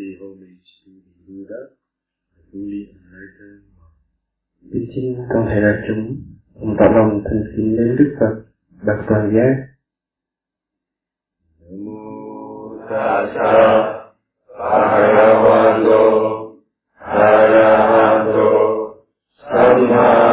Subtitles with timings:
[0.00, 1.60] the homage to the Buddha,
[2.32, 3.96] the fully enlightened one.
[4.72, 6.16] Kính xin toàn thể đại chúng
[6.60, 8.34] cùng tỏ lòng thành kính đến Đức Phật
[8.86, 9.52] bậc toàn giác.
[11.60, 12.00] Namo
[12.90, 13.52] tassa
[14.58, 16.00] bhagavato
[16.98, 18.48] arahato
[19.42, 20.29] samma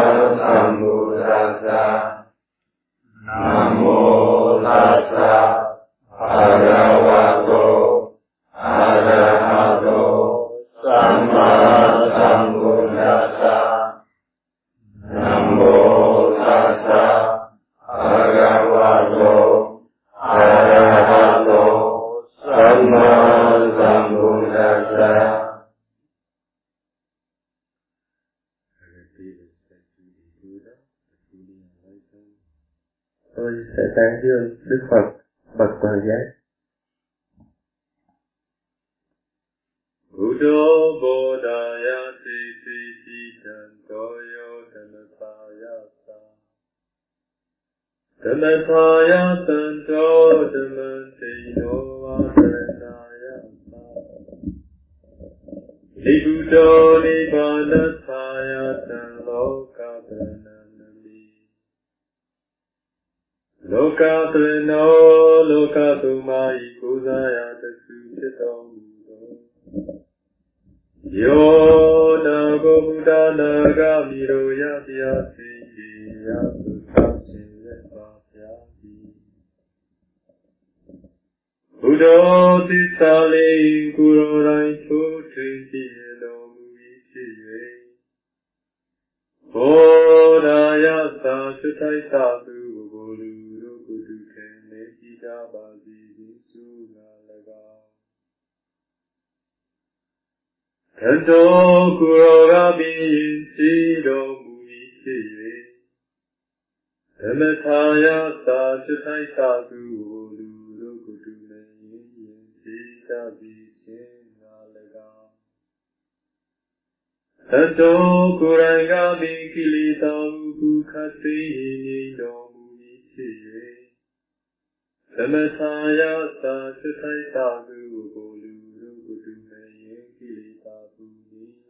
[125.20, 126.02] ဓမ္မထာယ
[126.44, 127.78] သာစိထိုက်သာသူ
[128.14, 130.78] ကိုလူတို့ကိုတူနေရင်ကိလေသာ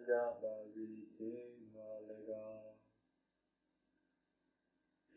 [0.08, 1.90] ကြပါစေခြင်းပါ၎
[2.48, 2.72] င်း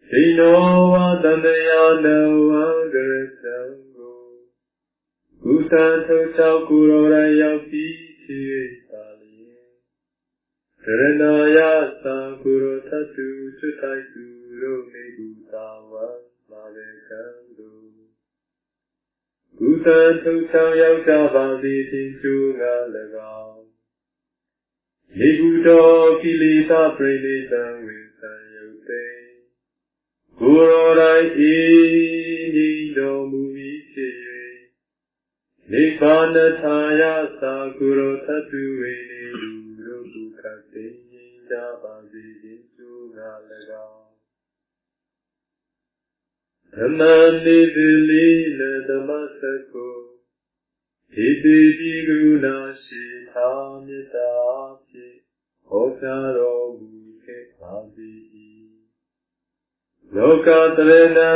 [0.08, 0.60] ဒီနော
[0.92, 2.06] ဝတန္တယာန
[2.48, 2.64] ဝံ
[2.94, 3.12] ကရ
[3.44, 3.58] တံ
[3.96, 4.20] ကို
[5.42, 8.42] ကုသံထုတ်ချောက်ကိုရောရရောက်ပြီးဖြစ်၍
[8.90, 9.66] သာလျင်
[10.84, 11.58] ကရဏာယ
[12.04, 13.26] သံကိုရောသတ္တု
[13.58, 14.24] စွတ်ထိုက်သူ
[14.60, 16.06] တို့နေကူသာဝံ
[16.50, 17.49] မာရေကံတို့
[19.62, 22.74] ကုသံထုတ်ချောက်ရောက်ကြပါစေခြင်းကျိုးငါ၎
[23.40, 23.60] င်း
[25.18, 25.88] ယေကုတော
[26.22, 29.06] ကိလေသာပရိနိသံဝိသံယုတ်တေ
[30.40, 31.54] ကိုရောတိုင်းဤ
[32.54, 34.14] ငြိမ်တော်မူပြီးဖြစ်၍
[35.72, 36.28] နိဗ္ဗာန်
[36.60, 37.02] ထာယ
[37.42, 39.52] သာကိုရောသတ္တုဝိနေလူ
[39.86, 43.30] တို့ဒုက္ခသိငြိမ်ကြပါစေခြင်းကျိုးငါ၎
[43.86, 43.99] င်း
[46.76, 47.00] ဓမ္မ
[47.44, 48.26] နိတိလိ
[48.58, 49.40] နဓမ္မစ
[49.72, 49.96] ကော
[51.14, 53.50] ဣတိပိကရုဏာရှိသာ
[53.84, 54.32] မေတ္တာ
[54.88, 55.16] ဖြင့်
[55.66, 56.90] ဟောကြားတော်မူ
[57.24, 58.30] ခဲ့ပါသည်
[60.16, 61.32] လောကတရဏံ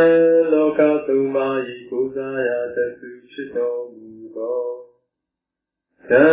[0.52, 4.64] လောကသုံးပါးဤကိုးစားရတသူဖြစ်တော်မူသော
[6.10, 6.26] သံ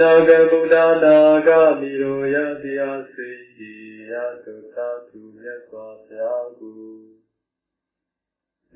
[0.00, 1.48] နာဂဗုဒ္ဓနာဂ
[1.80, 3.72] မိရောယတရားစိတ်ဤ
[4.10, 4.12] ရ
[4.44, 7.19] သုသာသူမြတ်စွာဘုရားကို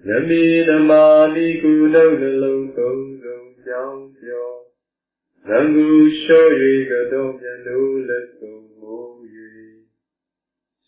[0.09, 4.49] နမီနမာနိကုနှုတ်နှလုံးသုံးစုံကြောင်းပြော
[5.47, 5.89] သံဃူ
[6.21, 6.51] လျှော့၍
[6.91, 9.15] ကတော့မြတ်လို့လက်ဆုံးမိုး၍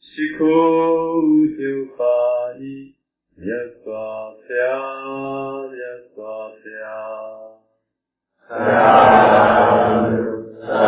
[0.08, 2.18] ရှိခိုးပြုပါ၏
[3.42, 4.08] မြတ်စွာ
[4.44, 7.46] ဘုရားမြတ်စွာဘုရား
[8.50, 8.88] သာ
[10.08, 10.24] ဓု
[10.62, 10.86] သာ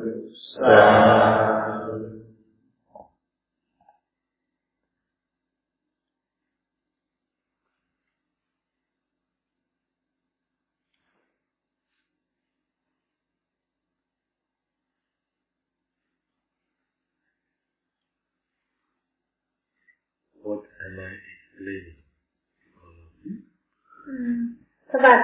[0.00, 0.12] ဓု
[0.56, 1.03] သာ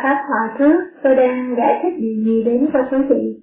[0.03, 3.37] Pháp Hòa Thước, tôi đang giải thích điều gì đến cho quý vị?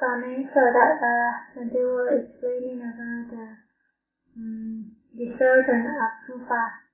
[0.00, 3.52] coming so that uh, they were explaining about uh,
[4.36, 6.89] um, the discernment of Sufa.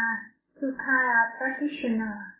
[0.00, 2.36] Uh, kind of practitioner.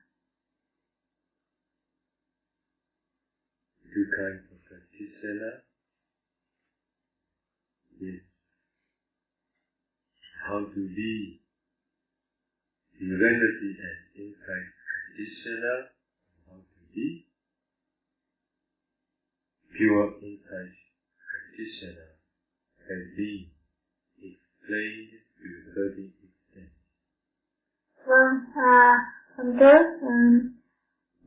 [3.90, 5.64] Kinds of practitioner.
[8.00, 8.22] Yes.
[10.46, 11.40] How to be
[12.98, 15.78] serenity and insight practitioner.
[16.48, 17.26] How to be
[19.76, 20.76] pure insight
[21.18, 22.20] practitioner
[22.88, 23.46] has been
[24.22, 26.19] explained to a certain extent.
[28.06, 28.94] Vâng, à,
[29.36, 30.14] hôm trước à,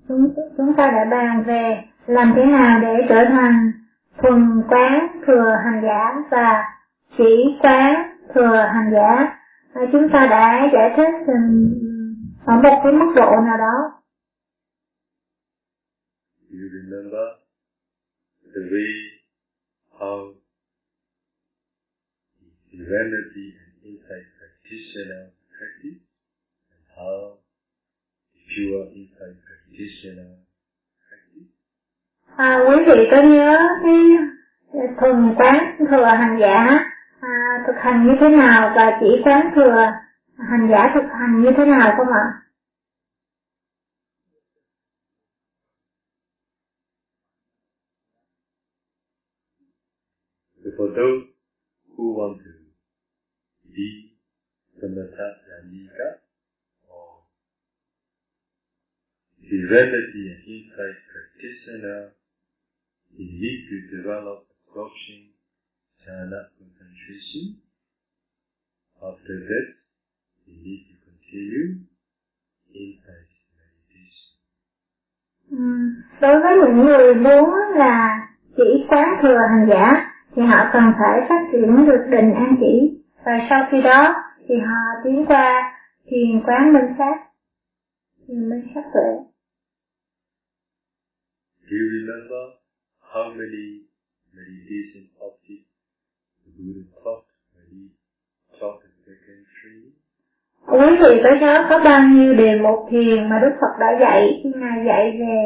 [0.08, 3.72] chúng chúng ta đã bàn về làm thế nào để trở thành
[4.18, 6.64] thuần quán thừa hành giả và
[7.18, 9.38] chỉ quán thừa hành giả.
[9.74, 11.74] À, chúng ta đã giải thích um,
[12.46, 14.00] ở một cái mức độ nào đó.
[16.52, 17.28] You remember
[18.54, 18.94] the way
[20.00, 20.34] how
[22.72, 26.03] serenity and insight practitioner practice
[26.96, 27.38] how
[28.36, 30.30] if you are inside practitioner
[31.08, 31.50] practice.
[32.38, 34.00] À, quý vị có nhớ cái
[35.00, 36.86] thuần quán thừa hành giả
[37.22, 39.92] à, thực hành như thế nào và chỉ quán thừa
[40.50, 42.26] hành giả thực hành như thế nào không ạ?
[50.64, 51.28] So for those
[51.98, 52.52] who want to
[53.76, 53.88] be
[54.80, 56.08] samatha yamika
[56.88, 57.24] or
[59.54, 62.18] serenity and insight practitioner,
[63.14, 65.38] you need to develop absorption,
[66.02, 67.62] jhana concentration.
[68.98, 69.68] After that,
[70.48, 71.86] you need to continue
[72.74, 74.30] insight meditation.
[75.52, 78.28] Ừm, đối với những người muốn là
[78.58, 79.88] chỉ quán thừa hành giả
[80.36, 84.16] thì họ cần phải phát triển được định an chỉ và sau khi đó
[84.48, 85.74] thì họ tiến qua
[86.06, 87.16] thiền quán minh sát
[88.28, 89.33] thiền minh sát tuệ
[91.70, 92.44] Do you remember
[93.14, 93.88] how many
[94.34, 95.72] meditation objects
[96.46, 97.26] the Buddha taught
[97.56, 97.84] when he
[98.60, 99.94] taught the second training?
[100.68, 104.42] quý vị có nhớ có bao nhiêu đề mục thiền mà Đức Phật đã dạy
[104.44, 105.38] khi Ngài dạy về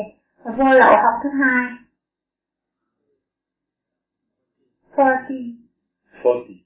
[0.57, 1.71] vô lậu học thứ hai
[4.97, 5.55] 40
[6.23, 6.63] 40.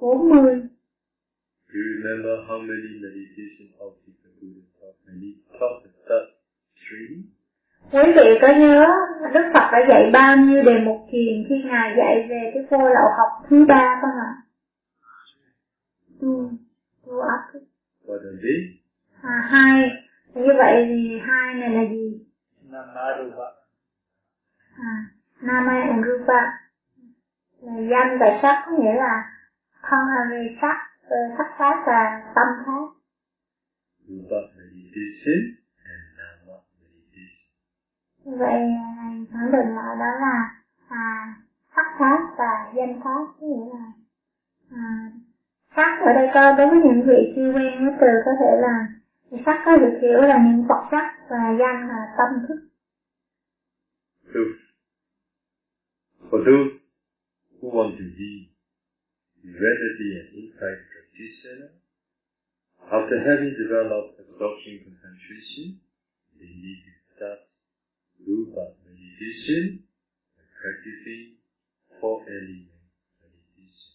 [0.00, 0.60] 40
[1.68, 6.26] Do you remember how many meditation objects the Buddha taught when he taught the third
[6.86, 7.22] training?
[7.92, 8.86] Quý vị có nhớ
[9.34, 12.78] Đức Phật đã dạy bao nhiêu đề mục thiền khi Ngài dạy về cái vô
[12.78, 14.32] lậu học thứ ba không ạ?
[16.20, 16.50] Tu,
[17.06, 17.58] tu áp.
[19.22, 19.90] À, hai.
[20.34, 22.26] Như vậy thì hai này là gì?
[22.70, 23.44] Namarupa.
[24.78, 25.06] À,
[25.40, 26.40] Nama and Rupa.
[27.62, 29.24] Là danh và sắc có nghĩa là
[29.82, 30.76] thân là về sắc,
[31.10, 32.86] về sắc pháp và tâm pháp.
[34.08, 35.40] Rupa meditation.
[35.46, 35.63] Như
[38.24, 38.60] vậy
[39.32, 40.50] khẳng định lại đó là
[40.88, 41.34] à,
[41.76, 43.92] sắc pháp và danh pháp có nghĩa là
[44.70, 45.10] à,
[45.76, 48.86] sắc ở đây có đối với những vị chưa quen với từ có thể là
[49.46, 52.56] sắc có được hiểu là những vật sắc và danh là tâm thức.
[54.34, 54.40] So,
[56.30, 56.74] for those
[57.60, 58.32] who want to be
[59.42, 61.70] serenity and insight practitioner,
[62.90, 65.78] after having developed absorption concentration,
[66.38, 67.53] they need to start
[68.26, 69.62] rupa meditation
[70.60, 71.24] practicing
[72.00, 72.68] four element
[73.22, 73.90] meditation.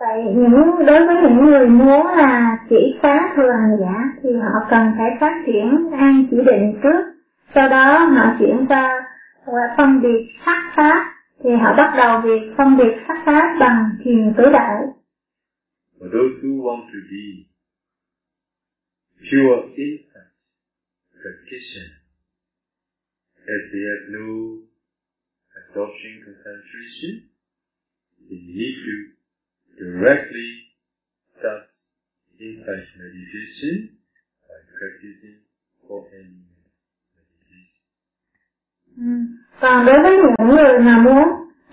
[0.00, 4.92] vậy những đối với những người muốn là chỉ phá hành giả thì họ cần
[4.98, 7.02] phải phát triển an chỉ định trước
[7.54, 9.04] sau đó họ chuyển qua
[9.44, 11.12] qua phân biệt sắc pháp
[11.44, 14.82] thì họ bắt đầu việc phân biệt sắc pháp bằng thiền tứ đại
[15.98, 17.26] For those who want to be
[19.30, 20.30] pure insight
[21.22, 22.05] practitioner,
[23.46, 24.26] as they have no
[25.54, 27.30] absorption concentration,
[28.26, 28.96] they need to
[29.78, 30.50] directly
[31.38, 31.70] start
[32.40, 33.74] insight meditation
[34.48, 35.38] by practicing
[35.86, 36.66] four element
[37.14, 37.82] meditation.
[38.96, 39.10] Ừ.
[39.60, 41.24] Còn đối với những người mà muốn,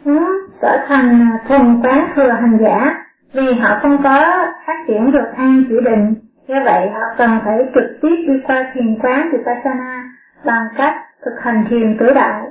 [0.04, 0.24] muốn
[0.62, 4.24] trở thành à, thuần quán thừa hành giả vì họ không có
[4.68, 6.16] phát triển được an chỉ định,
[6.48, 10.10] do vậy họ cần phải trực tiếp đi qua thiền quán Vipassana
[10.46, 10.94] bằng cách
[11.26, 12.42] thực hành thiền tứ đại.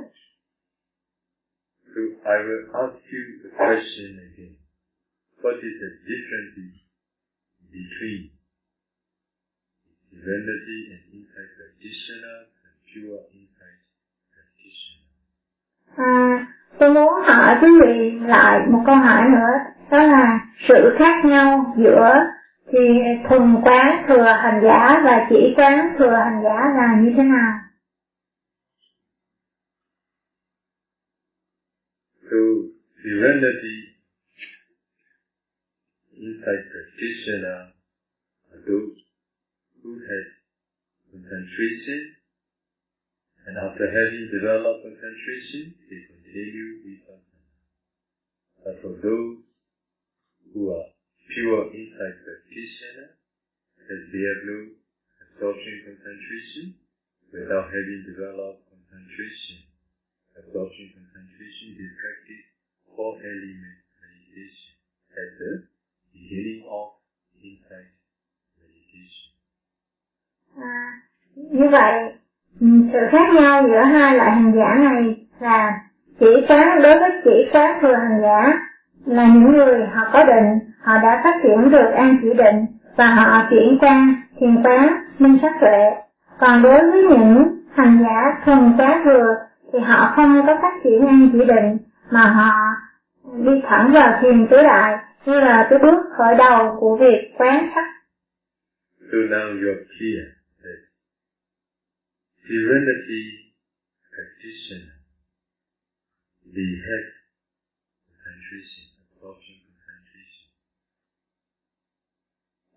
[1.95, 4.55] So I will ask you the question again.
[5.43, 6.55] What is the difference
[7.75, 8.19] between
[10.09, 13.79] serenity and insight practitioner and pure insight
[14.33, 15.03] practitioner?
[15.95, 16.47] À,
[16.79, 19.53] tôi muốn hỏi quý vị lại một câu hỏi nữa,
[19.91, 20.39] đó là
[20.69, 22.13] sự khác nhau giữa
[22.71, 22.79] thì
[23.29, 27.62] thuần quán thừa hành giả và chỉ quán thừa hành giả là như thế nào?
[32.33, 32.65] So
[32.97, 33.77] serenity
[36.17, 37.77] insight practitioner
[38.49, 38.97] are those
[39.85, 40.27] who have
[41.13, 42.01] concentration
[43.45, 47.53] and after having developed concentration they continue vipassana.
[48.65, 49.45] But for those
[50.57, 50.89] who are
[51.29, 53.13] pure insight practitioner,
[53.77, 54.59] as they have no
[55.21, 56.81] absorption concentration,
[57.29, 59.69] without having developed concentration,
[60.39, 62.45] absorption concentration, they practice
[62.95, 64.73] four element meditation
[65.13, 65.51] at the
[66.13, 66.85] beginning of
[67.41, 67.89] insight
[68.57, 69.29] meditation.
[70.57, 70.79] À,
[71.35, 71.93] như vậy,
[72.59, 75.71] ừ, sự khác nhau giữa hai loại hành giả này là
[76.19, 78.53] chỉ quán đối với chỉ quán thừa hành giả
[79.05, 83.07] là những người họ có định, họ đã phát triển được an chỉ định và
[83.15, 86.03] họ chuyển qua thiền quán minh sát tuệ.
[86.39, 89.35] Còn đối với những hành giả thuần quán thừa
[89.73, 91.77] thì họ không có phát triển an chỉ định
[92.11, 92.51] mà họ
[93.45, 97.69] đi thẳng vào thiền tứ đại như là cái bước khởi đầu của việc quán
[97.75, 97.87] sát.
[99.11, 100.23] So now you are clear
[100.63, 100.79] that
[102.43, 103.23] serenity
[104.13, 104.93] practitioner,
[106.55, 107.05] the head
[108.07, 110.45] concentration, absorption concentration.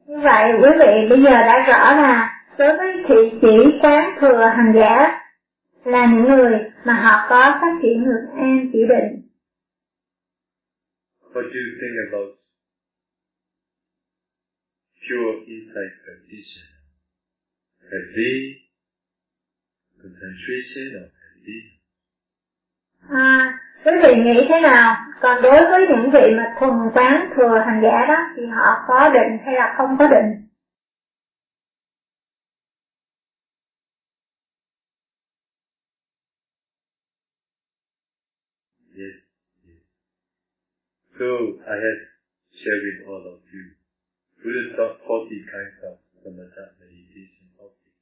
[0.06, 4.44] Như vậy quý vị bây giờ đã rõ là đối với thị chỉ quán thừa
[4.56, 5.25] hành giả
[5.86, 9.22] là những người mà họ có phát triển được an chỉ định.
[11.32, 12.28] What do you think about
[15.08, 16.72] pure insight practitioner?
[17.92, 18.66] Have they
[20.02, 21.60] concentration or have they?
[23.08, 24.96] À, quý vị nghĩ thế nào?
[25.20, 29.10] Còn đối với những vị mà thuần quán thừa hành giả đó thì họ có
[29.14, 30.45] định hay là không có định?
[41.16, 41.24] So
[41.64, 42.00] I have
[42.52, 43.72] shared with all of you.
[44.36, 47.96] Buddha taught 40 kinds of samatha meditation objects.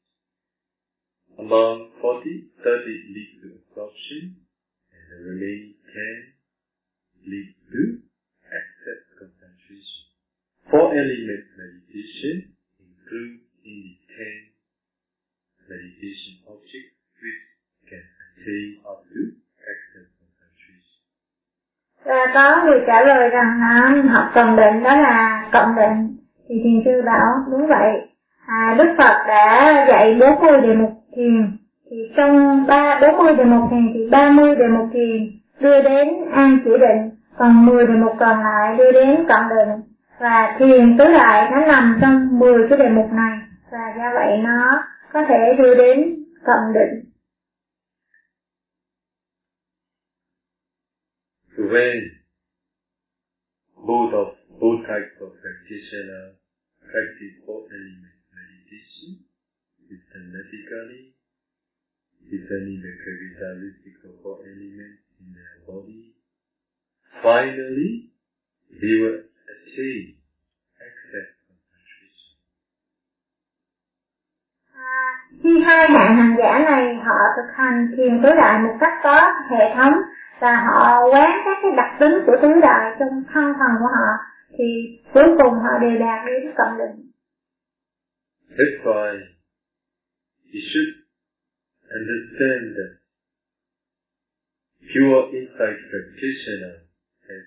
[1.38, 4.42] Among 40, 30 lead to absorption,
[4.90, 5.78] and the remaining
[7.23, 8.02] 10 lead to
[8.50, 10.11] access concentration.
[10.66, 12.50] Four element meditation
[12.83, 17.47] includes in the 10 meditation objects which
[17.87, 20.13] can attain up to concentration.
[22.05, 26.17] Và có người trả lời rằng à, học cộng định đó là cộng định.
[26.49, 28.09] Thì thiền sư bảo đúng vậy.
[28.47, 31.59] À, Đức Phật đã dạy 40 đề mục thiền.
[31.91, 35.31] Thì trong ba 40 đề mục thiền thì 30 đề mục thiền
[35.61, 37.11] đưa đến an chỉ định.
[37.39, 39.81] Còn 10 đề mục còn lại đưa đến cộng định.
[40.21, 43.39] Và thiền tứ đại nó nằm trong 10 cái đề mục này.
[43.73, 44.83] Và do vậy nó
[45.13, 46.15] có thể đưa đến
[46.47, 47.04] cộng định.
[51.57, 52.19] When
[53.79, 56.35] both of both types of practitioner
[56.83, 59.23] practice four element meditation
[59.87, 61.15] systematically,
[62.27, 66.19] discerning the characteristics of four elements in their body,
[67.23, 68.11] finally
[68.75, 70.19] they will attain
[70.75, 72.35] access concentration.
[74.75, 78.95] À, khi hai hạng hành giả này họ thực hành thiền tứ đại một cách
[79.03, 79.95] có hệ thống
[80.41, 84.09] và họ quán các cái đặc tính của tứ đại trong thân thần của họ
[84.59, 84.64] thì
[85.14, 87.11] cuối cùng họ đều đạt đến cộng định.
[88.57, 89.11] That's why
[90.53, 90.91] you should
[91.99, 92.93] understand that
[94.93, 96.75] pure insight practitioner
[97.29, 97.45] has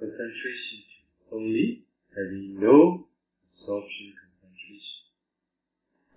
[0.00, 0.78] concentration
[1.30, 1.66] only,
[2.16, 2.78] having no
[3.48, 4.98] absorption concentration.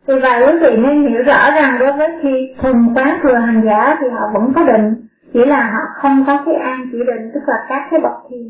[0.07, 3.61] Vì vậy quý vị nên hiểu rõ rằng đối với khi thuần quán thừa hành
[3.65, 7.31] giả thì họ vẫn có định, chỉ là họ không có cái an chỉ định
[7.33, 8.47] tức là các cái bậc thiền.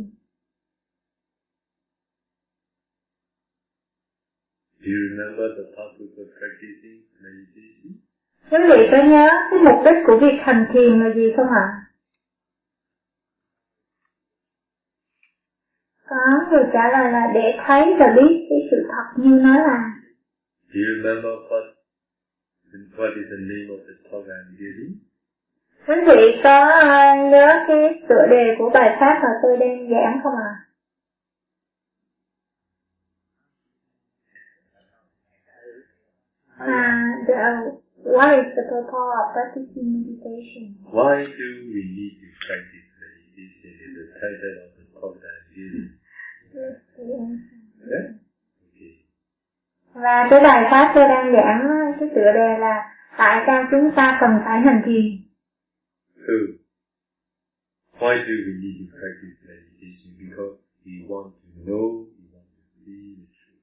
[4.81, 7.91] Do you remember the purpose of practicing meditation?
[8.51, 11.67] Quý vị có nhớ cái mục đích của việc hành thiền là gì không ạ?
[16.05, 19.79] Có người trả lời là để thấy và biết cái sự thật như nó là.
[20.73, 21.65] Do you remember what
[22.97, 25.10] what is the name of the I'm giving?
[25.87, 30.19] Quý vị có uh, nhớ cái tựa đề của bài pháp mà tôi đang giảng
[30.23, 30.51] không ạ?
[36.57, 36.65] À?
[36.65, 37.33] Uh, the,
[38.03, 40.63] what is the purpose of practicing meditation?
[40.85, 45.47] Why do we need to practice meditation is the title of the talk that I'm
[45.55, 45.89] giving.
[46.53, 46.75] Yes,
[47.91, 48.05] Yeah?
[48.67, 48.93] Okay.
[49.93, 54.17] Và cái bài pháp tôi đang giảng cái tựa đề là tại sao chúng ta
[54.21, 55.30] cần phải hành trì.
[56.25, 56.33] So,
[57.99, 60.09] why do we need to practice meditation?
[60.21, 63.61] Because we want to know, we want to see the truth.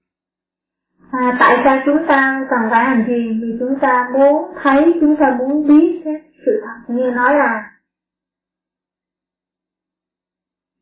[1.13, 3.41] À, tại sao chúng ta cần phải hành trì?
[3.43, 6.15] Vì chúng ta muốn thấy, chúng ta muốn biết cái
[6.47, 7.71] sự thật như nói là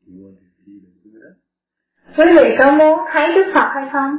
[0.07, 1.29] We want to see the Buddha.
[2.17, 4.13] quý vị có muốn thấy Đức Phật hay không?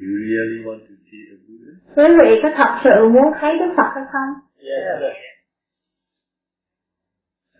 [0.00, 1.72] You really want to see the Buddha?
[1.96, 4.30] Quý vị có thật sự muốn thấy Đức Phật hay không?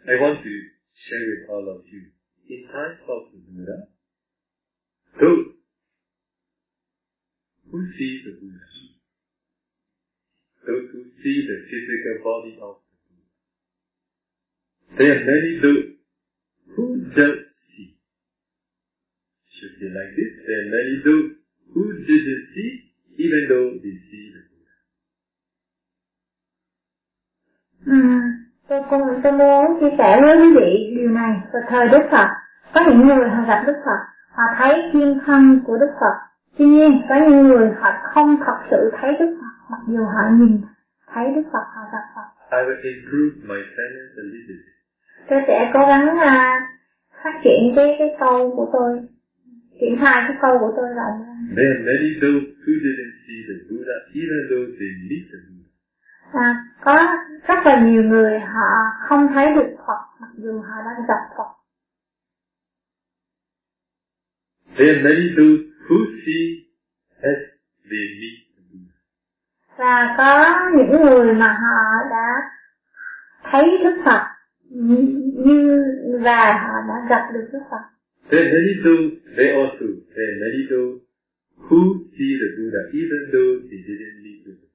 [0.06, 0.50] I want to
[0.94, 2.00] share with all of you.
[2.48, 3.78] In times of the Buddha,
[5.20, 5.44] those
[7.70, 8.66] who see the Buddha,
[10.66, 13.28] those who see the physical body of the Buddha,
[14.98, 15.86] there are many those
[16.74, 17.96] who don't see.
[19.56, 20.32] Should be like this.
[20.46, 21.30] There are many those
[21.74, 22.89] who didn't see,
[23.24, 24.76] even though they see the Buddha.
[27.94, 28.00] Ừ,
[28.68, 31.32] tôi, cũng, tôi muốn chia sẻ với quý vị điều này.
[31.52, 32.28] Vào thời Đức Phật,
[32.74, 34.00] có những người họ gặp Đức Phật,
[34.30, 36.16] họ thấy thiên thân của Đức Phật.
[36.58, 40.22] Tuy nhiên, có những người họ không thật sự thấy Đức Phật, mặc dù họ
[40.32, 40.60] nhìn
[41.12, 42.28] thấy Đức Phật, họ gặp Phật.
[42.58, 44.70] I will improve my sentence a little bit.
[45.28, 46.60] Tôi sẽ cố gắng à,
[47.24, 49.00] phát triển cái cái câu của tôi,
[49.80, 53.56] triển khai cái câu của tôi là There are many those who didn't see the
[53.68, 55.68] Buddha, even though they meet the Buddha.
[56.32, 56.96] à, có
[57.48, 58.68] rất là nhiều người họ
[59.08, 61.50] không thấy được Phật, mặc dù họ đang gặp Phật.
[64.78, 66.44] There are many those who see
[67.22, 67.38] as
[67.90, 68.94] they meet the Buddha.
[69.76, 72.28] và có những người mà họ đã
[73.50, 74.22] thấy Đức Phật
[75.44, 75.82] như
[76.22, 77.84] và họ đã gặp được Đức Phật
[78.30, 81.09] There are many those, there also, there are many those
[81.68, 81.78] who
[82.16, 84.68] see the Buddha, even though they didn't meet the Buddha.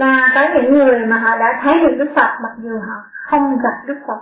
[0.00, 2.96] và có những người mà họ đã thấy được Đức Phật mặc dù họ
[3.30, 4.20] không gặp Đức Phật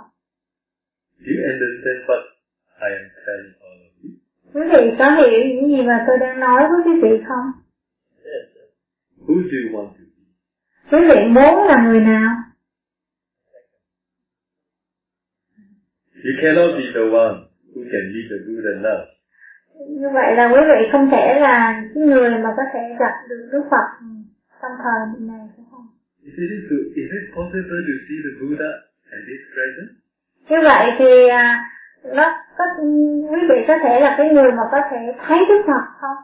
[1.25, 2.21] Do you understand what
[2.87, 4.11] I am telling all of you?
[4.53, 7.45] quý vị có hiểu những gì mà tôi đang nói với quý vị không
[9.27, 10.23] Who do you want to be?
[10.91, 12.29] quý vị muốn là người nào
[16.25, 17.35] You cannot be the one
[17.73, 19.01] who can meet the Buddha now.
[19.89, 23.49] Như vậy là quý vị không thể là cái người mà có thể gặp được
[23.51, 23.87] Đức Phật
[24.61, 25.87] trong thời này phải không
[26.23, 28.71] Is it, so, is it possible to see the Buddha
[29.15, 29.89] at this present?
[30.49, 31.65] như vậy thì à,
[32.03, 32.25] nó
[32.57, 32.63] có
[33.31, 36.17] quý vị có thể là cái người mà có thể thấy Đức Phật không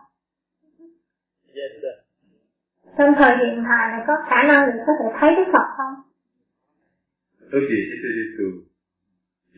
[1.56, 1.95] Yes, sir.
[2.98, 5.93] trong thời hiện tại này có khả năng để có thể thấy Đức Phật không
[7.54, 8.48] Okay, if it is so,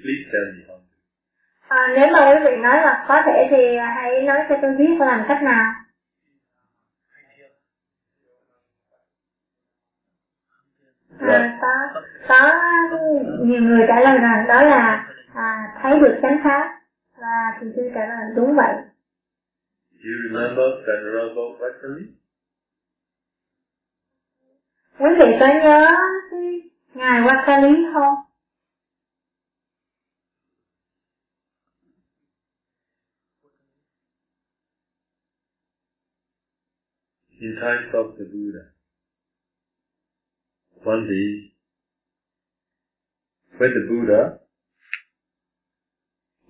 [0.02, 0.80] please tell me how.
[1.72, 4.96] À, nếu mà quý vị nói là có thể thì hãy nói cho tôi biết
[5.00, 5.74] làm cách nào.
[11.20, 12.52] À, có có
[13.44, 16.80] nhiều người trả lời rằng đó là à, thấy được chánh pháp
[17.18, 18.74] và thì tôi trả lời đúng vậy.
[19.92, 22.06] Do you remember Venerable Vaisali?
[25.00, 25.88] quý vị có nhớ
[26.94, 28.31] ngài Wakali không
[37.42, 38.68] In times of the Buddha,
[40.84, 41.54] one day,
[43.58, 44.40] when the Buddha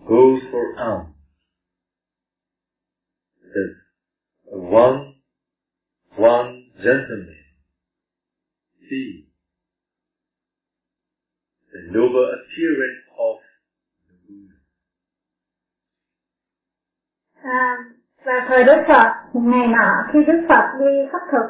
[0.06, 1.16] goes for alms,
[3.42, 3.78] there's
[4.52, 5.16] one,
[6.18, 7.42] one gentleman
[8.90, 9.28] see
[11.72, 13.38] the noble appearance of
[14.10, 14.56] the Buddha.
[17.44, 21.48] À, và thời Đức Phật, một ngày nọ khi Đức Phật đi khất thực,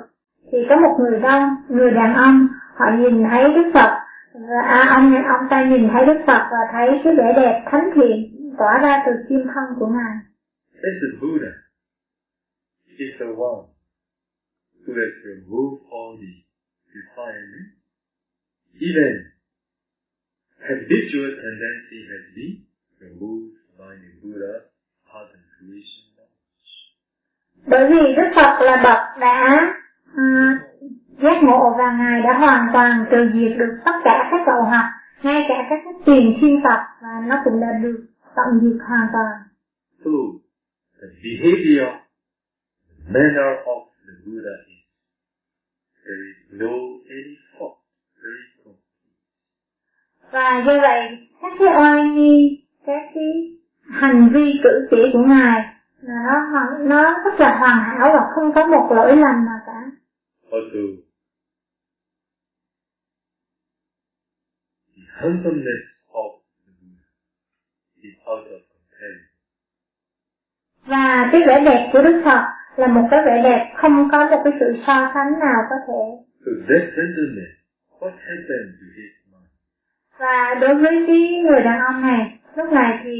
[0.51, 3.91] thì có một người đông, người đàn ông, họ nhìn thấy Đức Phật,
[4.33, 5.05] và à, ông
[5.37, 8.17] ông ta nhìn thấy Đức Phật và thấy cái vẻ đẹp thánh thiện
[8.57, 10.15] tỏa ra từ kim thân của ngài.
[10.73, 11.51] This is Buddha
[12.97, 13.61] is the one
[14.83, 16.33] who has removed all the
[16.95, 17.67] defilement,
[18.87, 19.13] even
[20.59, 22.53] habitual tendency has been
[22.99, 24.53] removed by the Buddha
[25.05, 26.10] heart and creation.
[27.67, 29.59] Bởi vì Đức Phật là bậc đã
[30.17, 30.23] à,
[31.23, 34.91] giác ngộ và ngài đã hoàn toàn trừ diệt được tất cả các lậu hoặc
[35.23, 39.31] ngay cả các tiền thiên tập và nó cũng đã được tận diệt hoàn toàn.
[40.03, 40.11] So,
[41.01, 41.89] the behavior,
[42.97, 44.91] the manner of the Buddha is.
[46.05, 46.73] There is no
[47.09, 47.77] any fault,
[48.23, 48.81] very complete.
[50.31, 53.57] và do vậy các cái oai nghi các cái
[53.89, 55.61] hành vi cử chỉ của ngài
[56.01, 59.81] là nó nó rất là hoàn hảo và không có một lỗi lầm nào cả
[60.51, 60.79] Also,
[64.95, 66.29] the handsomeness of
[66.65, 67.07] the Buddha
[68.01, 69.27] is out of comparison.
[70.85, 72.41] và cái vẻ đẹp của đức phật
[72.75, 76.01] là một cái vẻ đẹp không có một cái sự so sánh nào có thể
[76.45, 77.51] So that gentleman,
[77.99, 79.49] what happened to his mind?
[80.19, 83.13] và đối với cái người đàn ông này lúc này thì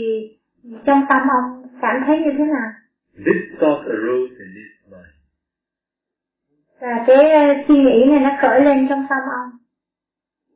[0.86, 2.70] trong tâm ông cảm thấy như thế nào
[3.16, 5.14] This thought arose in his mind.
[6.82, 9.50] và cái ờ, suy nghĩ này nó khởi lên trong tâm ông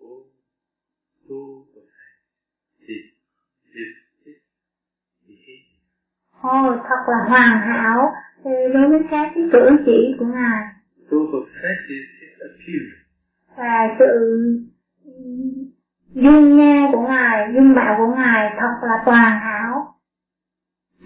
[0.03, 0.25] Oh,
[1.11, 1.35] so
[1.73, 2.15] perfect.
[5.27, 5.65] Behavior.
[6.41, 8.13] ồ thật là hoàn hảo
[8.73, 10.63] đối với các cái cử chỉ của ngài
[11.11, 13.01] So perfect is his appearance.
[13.57, 14.05] và sự
[16.13, 19.94] dung nhan của ngài dung mạo của ngài thật là toàn hảo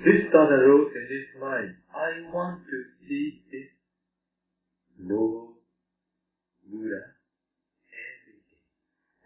[0.06, 1.70] This thought arose in his mind.
[1.94, 3.68] I want to see this
[5.00, 5.60] noble
[6.72, 7.04] Buddha
[7.92, 8.60] every day.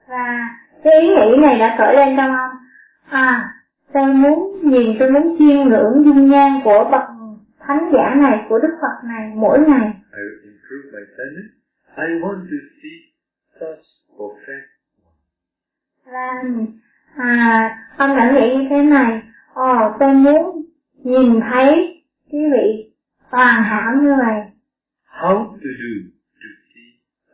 [0.07, 0.49] và
[0.83, 2.51] cái ý nghĩ này đã khởi lên trong ông
[3.09, 3.53] à
[3.93, 7.01] tôi muốn nhìn tôi muốn chiêm ngưỡng dung nhan của bậc
[7.59, 11.49] thánh giả này của đức phật này mỗi ngày I will improve my talent.
[11.97, 12.97] I want to see
[13.59, 13.86] such
[14.17, 14.67] perfect
[16.05, 16.43] và
[17.17, 19.21] à, ông đã nghĩ như thế này
[19.54, 20.66] ồ tôi muốn
[21.04, 22.94] nhìn thấy cái vị
[23.30, 24.39] hoàn hảo như vậy
[25.22, 25.92] How to do
[26.42, 26.89] to see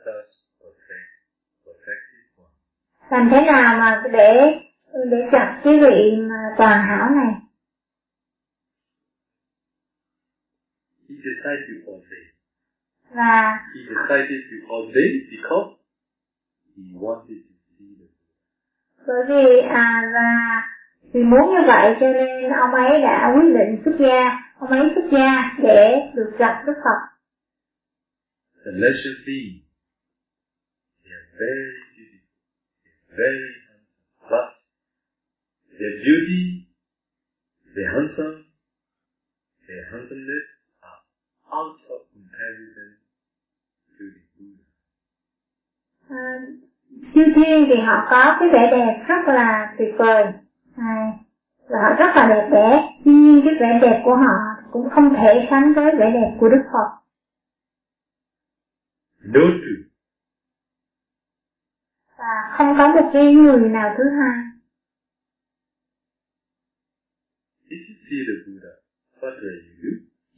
[0.05, 1.11] such perfect,
[1.65, 2.53] perfected one?
[3.11, 4.33] làm thế nào mà để
[5.11, 7.33] để gặp cái vị mà toàn hảo này
[11.09, 12.27] He decided to ordain.
[13.15, 15.69] và He decided to ordain because
[16.77, 18.05] he wanted to see the
[19.07, 20.61] bởi vì à và
[21.13, 24.89] vì muốn như vậy cho nên ông ấy đã quyết định xuất gia ông ấy
[24.95, 26.99] xuất gia để được gặp đức phật.
[28.65, 29.55] The lesser being,
[31.03, 32.21] they are very beautiful,
[33.17, 33.83] very handsome,
[34.31, 34.45] but
[35.79, 36.41] their beauty,
[37.75, 38.35] their handsome,
[39.67, 40.45] their handsomeness
[40.89, 41.01] are
[41.57, 42.89] out of comparison
[43.97, 44.63] to the Buddha.
[46.09, 46.21] à,
[47.13, 50.23] chư thiên thì họ có cái vẻ đẹp rất là tuyệt vời
[50.79, 51.13] à,
[51.69, 52.89] và họ rất là đẹp đẽ.
[53.05, 54.35] Tuy nhiên cái vẻ đẹp của họ
[54.71, 56.89] cũng không thể sánh với vẻ đẹp của đức phật.
[62.17, 64.37] Và không có một cái người nào thứ hai.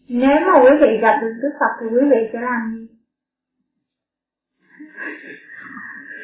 [0.09, 2.87] Nếu mà quý vị gặp được đức phật thì quý vị sẽ làm gì?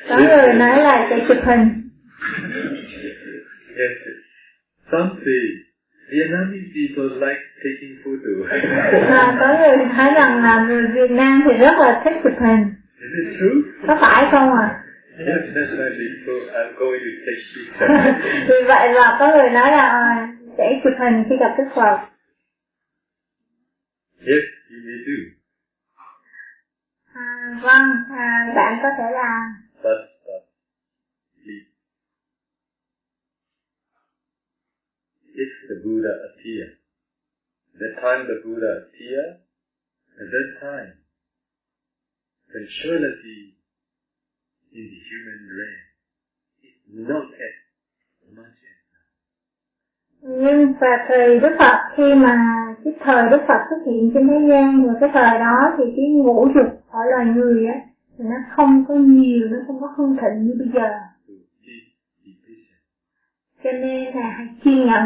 [0.10, 1.90] Có người nói là sẽ chụp hình
[3.80, 3.94] Yes.
[4.92, 5.42] Some say
[6.12, 8.48] Vietnamese people like taking photos.
[9.20, 12.64] à, có người nói rằng là người Việt Nam thì rất là thích chụp hình
[13.02, 13.62] Is it true?
[13.88, 14.84] có phải không à
[15.20, 16.08] Yes, definitely.
[16.26, 18.48] So I'm going to take pictures.
[18.50, 21.98] vì vậy là có người nói là à, sẽ chụp hình khi gặp đức phật
[24.30, 25.18] yes, you may do.
[27.14, 27.26] à,
[27.64, 29.42] vâng à, bạn có thể làm
[29.84, 30.42] But, but
[31.44, 31.68] please,
[35.44, 36.74] if the Buddha appears.
[37.80, 39.38] the time the Buddha appears,
[40.20, 40.94] at that time,
[42.50, 43.54] sensuality
[44.74, 45.84] in the human realm
[46.66, 47.56] is not as
[48.34, 49.10] much as now.
[50.22, 52.36] nhưng và thời đức phật khi mà
[52.84, 56.06] cái thời đức phật xuất hiện trên thế gian và cái thời đó thì cái
[56.10, 57.82] ngũ dục ở loài người á
[58.18, 60.90] nó không có nhiều nó không có hương thịnh như bây giờ
[61.28, 61.90] So please
[62.26, 62.82] be patient
[63.82, 65.06] nên là kiên nhẫn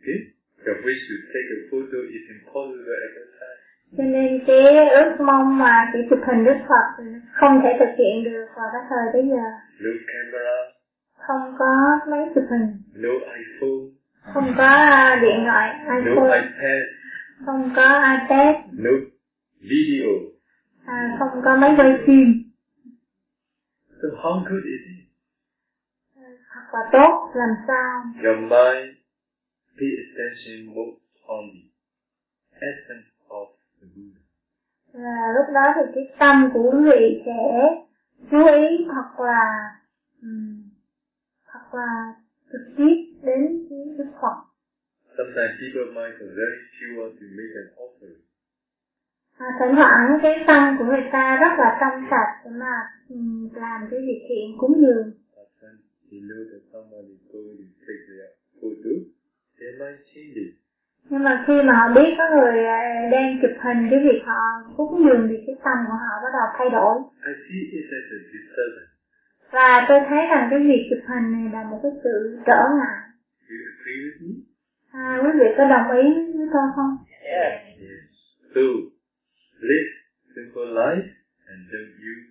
[0.00, 0.18] Okay?
[0.66, 3.60] The wish to take a photo is impossible at that time.
[3.96, 6.86] cho nên cái ước mong mà chỉ chụp hình đức phật
[7.32, 9.44] không thể thực hiện được vào cái thời bây giờ
[9.80, 10.56] No camera,
[11.26, 13.80] không có máy chụp hình no iPhone,
[14.34, 16.82] không có à, điện thoại no iphone iPad,
[17.46, 18.90] không có ipad no
[19.70, 20.10] video.
[20.86, 22.28] à, không có máy quay phim
[24.02, 24.99] So how good is it?
[26.72, 28.90] Là tốt làm sao Your mind
[29.78, 31.42] pay attention most on
[32.50, 33.46] the essence of
[33.80, 34.20] the Buddha.
[34.92, 37.42] là lúc đó thì cái tâm của quý vị sẽ
[38.30, 39.70] chú ý thật là
[40.22, 40.62] um,
[41.52, 42.14] thật là
[42.52, 44.36] trực tiếp đến Đức Phật.
[45.18, 48.20] Sometimes people's minds are very pure to make an offering.
[49.38, 52.74] À, thỉnh thoảng cái tâm của người ta rất là trong sạch để mà
[53.08, 55.12] um, làm cái việc thiện cúng dường.
[56.10, 58.28] They know that someone is going to take their
[58.60, 58.92] photo,
[59.58, 60.50] their mind changes.
[61.10, 64.40] Nhưng mà khi mà họ biết có người à, đang chụp hình cái việc họ
[64.76, 66.94] cúng dường thì cái tâm của họ bắt đầu thay đổi.
[67.30, 68.90] I see it as a disturbance.
[69.54, 72.14] Và tôi thấy rằng cái việc chụp hình này là một cái sự
[72.46, 73.00] trở ngại.
[73.46, 74.32] Do you agree with me?
[74.92, 76.04] À, quý vị có đồng ý
[76.38, 76.92] với tôi không?
[77.38, 77.52] Yes.
[77.88, 78.04] Yes.
[78.54, 78.64] So,
[79.68, 79.90] live
[80.34, 81.08] simple life
[81.50, 82.26] and don't use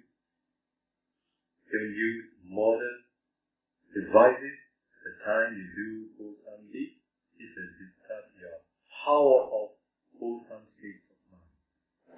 [1.72, 2.22] don't use
[2.58, 2.98] modern
[3.94, 4.58] devices.
[5.06, 7.00] The time you do wholesome deeds
[7.40, 8.58] is to disturb your
[9.04, 9.68] power of
[10.20, 11.52] wholesome states of mind.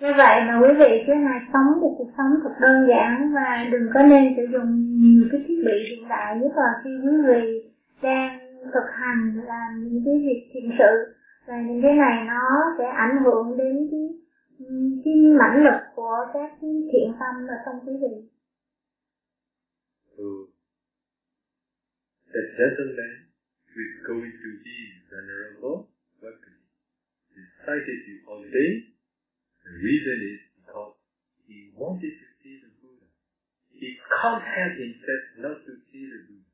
[0.02, 3.68] Như vậy mà quý vị cứ hãy sống một cuộc sống thật đơn giản và
[3.72, 4.70] đừng có nên sử dụng
[5.02, 8.40] nhiều cái thiết bị hiện đại nhất là khi quý vị đang
[8.74, 11.14] thực hành làm những cái việc thiện sự
[11.48, 14.08] và những cái này nó sẽ ảnh hưởng đến cái
[15.06, 18.30] cái mãnh lực của các cái thiện tâm ở trong quý vị.
[20.18, 20.24] So,
[22.32, 23.14] the gentleman
[23.68, 24.78] who is going to be
[25.12, 25.92] venerable
[26.24, 26.64] Vakali
[27.36, 28.74] decided to ordain.
[29.66, 30.96] The reason is because
[31.48, 33.08] he wanted to see the Buddha.
[33.72, 36.50] He can't help himself not to see the Buddha.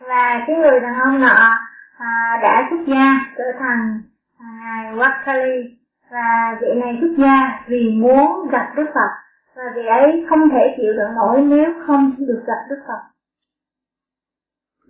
[0.00, 1.58] Và cái người đàn ông nọ
[1.98, 4.02] à, đã xuất gia trở thành
[4.38, 5.68] à, ngài Wakali
[6.10, 9.12] và vị này xuất gia vì muốn gặp Đức Phật
[9.54, 13.02] và vị ấy không thể chịu đựng nổi nếu không được gặp Đức Phật.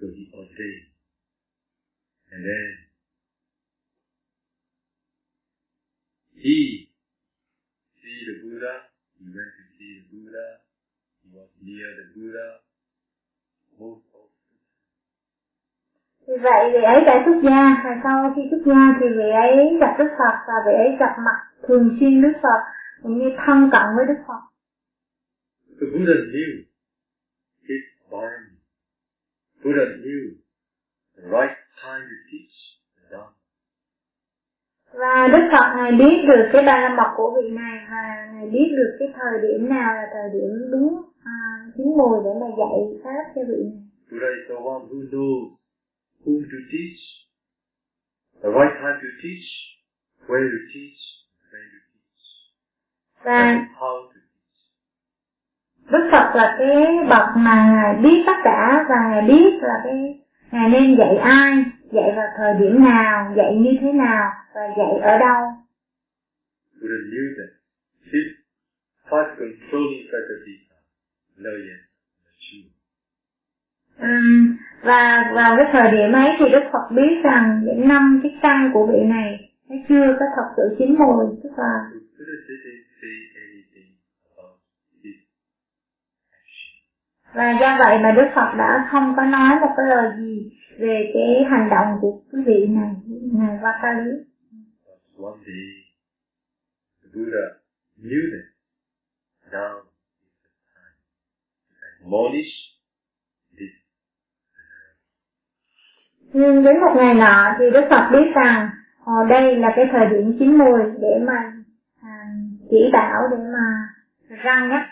[0.03, 0.91] Ordained.
[2.33, 2.69] And then
[6.35, 6.89] he
[8.01, 8.75] see the Buddha,
[9.19, 10.47] he went to see the Buddha,
[11.23, 12.47] he was near the Buddha
[13.79, 14.69] most of the time.
[16.27, 19.77] Vì vậy vị ấy đã xuất gia và sau khi xuất gia thì vị ấy
[19.81, 22.61] gặp Đức Phật và vị ấy gặp mặt thường xuyên Đức Phật
[23.03, 24.43] cũng như thân cận với Đức Phật.
[25.81, 26.51] The Buddha knew
[27.69, 28.52] his environment.
[29.63, 30.23] Buddha knew
[31.17, 32.55] the right time to teach
[32.97, 33.33] the Dhamma.
[34.93, 38.47] Và Đức Phật Ngài biết được cái ba la mật của vị này và Ngài
[38.51, 41.37] biết được cái thời điểm nào là thời điểm đúng à,
[41.77, 43.83] chín mùi để mà dạy Pháp cho vị này.
[44.11, 45.51] Buddha is the one who knows
[46.25, 47.01] whom to teach,
[48.43, 49.47] the right time to teach,
[50.29, 51.01] where to teach,
[51.53, 52.23] when to teach,
[53.25, 54.22] and how to.
[55.93, 60.21] Đức Phật là cái bậc mà Ngài biết tất cả và Ngài biết là cái
[60.53, 64.93] Ngài nên dạy ai, dạy vào thời điểm nào, dạy như thế nào và dạy
[65.03, 65.41] ở đâu.
[66.81, 67.51] Buddha knew that
[68.13, 68.29] his
[69.11, 70.07] five controlling
[71.69, 71.81] yet
[72.25, 72.69] mature.
[73.99, 78.39] Ừm, và vào cái thời điểm ấy thì Đức Phật biết rằng những năm cái
[78.43, 82.37] căn của vị này nó chưa có thật sự chín mùi, tức là So Buddha
[82.49, 83.91] didn't say anything
[84.37, 84.57] about
[85.05, 85.19] his
[86.41, 86.73] action.
[87.35, 91.11] Và do vậy mà Đức Phật đã không có nói một cái lời gì về
[91.15, 92.91] cái hành động của quý vị này,
[93.33, 94.11] ngài Vakali.
[95.19, 95.65] One day,
[97.03, 97.45] the Buddha
[98.03, 98.47] knew that
[99.53, 100.93] now is the time
[101.69, 102.53] to admonish
[103.59, 103.75] this
[106.33, 108.71] Nhưng đến một ngày nọ thì Đức Phật biết rằng
[109.05, 111.53] ờ, đây là cái thời điểm chín mùi để mà
[112.03, 112.27] à,
[112.71, 113.89] chỉ bảo để mà
[114.29, 114.83] răng nhắc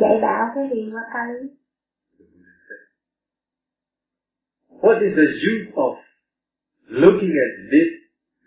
[0.00, 1.48] dạy bảo cái vị Vakali.
[2.18, 2.82] the Buddha said.
[4.80, 5.96] What is the use of
[6.88, 7.88] looking at this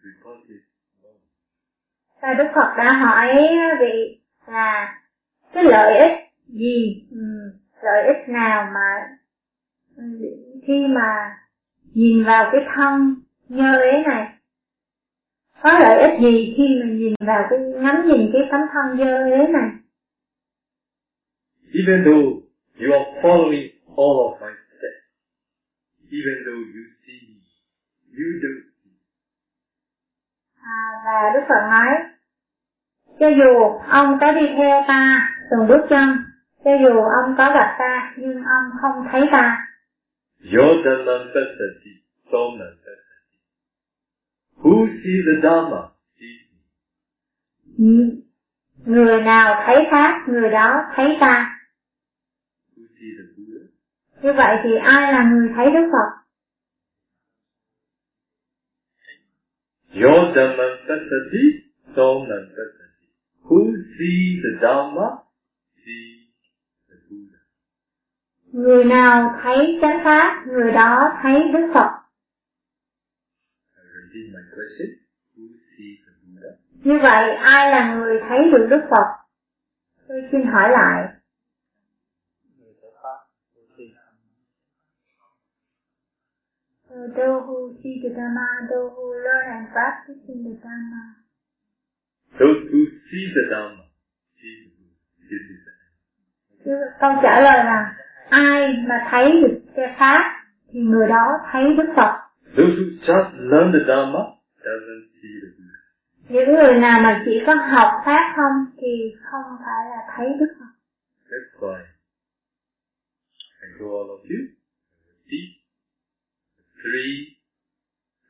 [0.04, 0.64] repulsive
[1.04, 1.22] moment?
[2.22, 3.28] Và Đức Phật đã hỏi
[3.80, 4.98] vị là
[5.54, 6.18] cái lợi ích
[6.48, 7.18] gì, ừ,
[7.84, 9.18] lợi ích nào mà
[10.68, 11.38] khi mà
[11.94, 13.16] nhìn vào cái thân
[13.50, 14.28] nhơ ấy này,
[15.62, 19.18] có lợi ích gì khi mà nhìn vào cái ngắm nhìn cái tấm thân dơ
[19.18, 19.70] ấy này?
[21.74, 22.44] Even though
[22.80, 24.61] you are following all of my
[26.12, 27.40] even though you see me,
[28.18, 28.96] you don't see.
[30.62, 31.92] À, và Đức Phật nói,
[33.20, 33.52] cho dù
[33.90, 36.18] ông có đi theo ta từng bước chân,
[36.64, 36.94] cho dù
[37.24, 39.68] ông có gặp ta nhưng ông không thấy ta.
[40.54, 41.94] Your Dhamma Sassati,
[42.32, 43.38] Soma Sassati.
[44.58, 45.82] Who sees the Dhamma
[46.20, 46.58] sees me.
[47.78, 48.22] Ừ.
[48.86, 51.60] Người nào thấy Pháp, người đó thấy ta.
[52.76, 53.66] Who sees the Buddha?
[54.22, 56.22] Như vậy thì ai là người thấy Đức Phật?
[62.62, 62.86] Dhamma.
[63.44, 63.60] Who
[63.98, 65.08] sees the Dharma
[65.86, 66.30] sees
[66.90, 67.40] the Buddha.
[68.52, 71.90] Người nào thấy chánh pháp, người đó thấy Đức Phật.
[73.76, 74.90] I repeat my question.
[75.36, 75.44] Who
[75.78, 76.52] sees the Buddha?
[76.84, 79.06] Như vậy, ai là người thấy được Đức Phật?
[80.08, 81.08] Tôi xin hỏi lại.
[82.60, 83.20] người thể pháp
[83.56, 83.84] người thi
[86.92, 91.24] Uh, those who see the Dharma, those who learn and practice in the Dharma.
[92.36, 93.88] Those who see the Dharma
[94.36, 95.00] see the Buddha.
[95.32, 95.72] This is the
[96.66, 97.96] Chứ câu trả lời là
[98.30, 102.12] ai mà thấy được cái pháp thì người đó thấy Đức Phật.
[102.58, 104.20] Those who just learn the Dharma
[104.66, 105.80] doesn't see the Buddha.
[106.30, 110.54] Những người nào mà chỉ có học pháp không thì không phải là thấy Đức
[110.60, 110.72] Phật.
[111.30, 111.80] That's why
[113.64, 114.42] I go all of you
[115.30, 115.61] the
[116.82, 117.38] three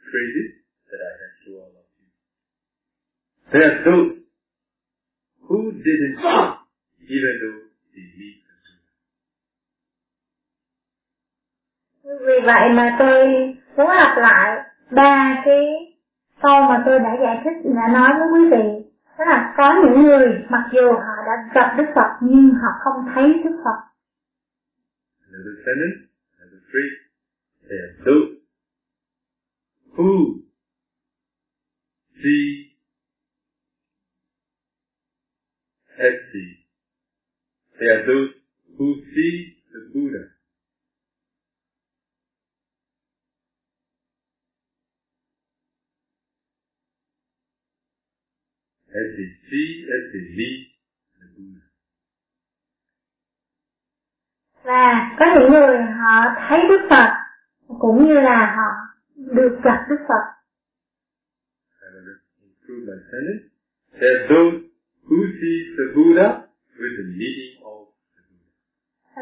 [0.09, 0.51] phrases
[0.89, 2.07] that I have to all of you.
[3.51, 4.15] There are those
[5.47, 6.43] who didn't see
[7.15, 7.59] even though
[7.93, 8.89] they meet the Buddha.
[12.25, 13.17] Vì vậy mà tôi
[13.77, 15.65] muốn lặp lại ba cái
[16.41, 18.65] câu mà tôi đã giải thích, đã nói với quý vị.
[19.17, 23.05] Đó là có những người mặc dù họ đã gặp Đức Phật nhưng họ không
[23.15, 23.79] thấy Đức Phật.
[25.31, 25.99] Another sentence,
[26.39, 27.00] another phrase
[27.69, 28.41] their are
[29.95, 30.43] food,
[32.21, 32.73] seeds,
[35.91, 36.61] see as the.
[37.81, 38.33] Are those
[38.77, 40.23] who see the Buddha.
[48.89, 50.67] As they see, as they meet
[51.19, 51.65] the Buddha.
[54.63, 57.20] Và có những người họ thấy Đức Phật
[57.79, 58.69] cũng như là họ
[59.15, 60.23] được gặp Đức Phật.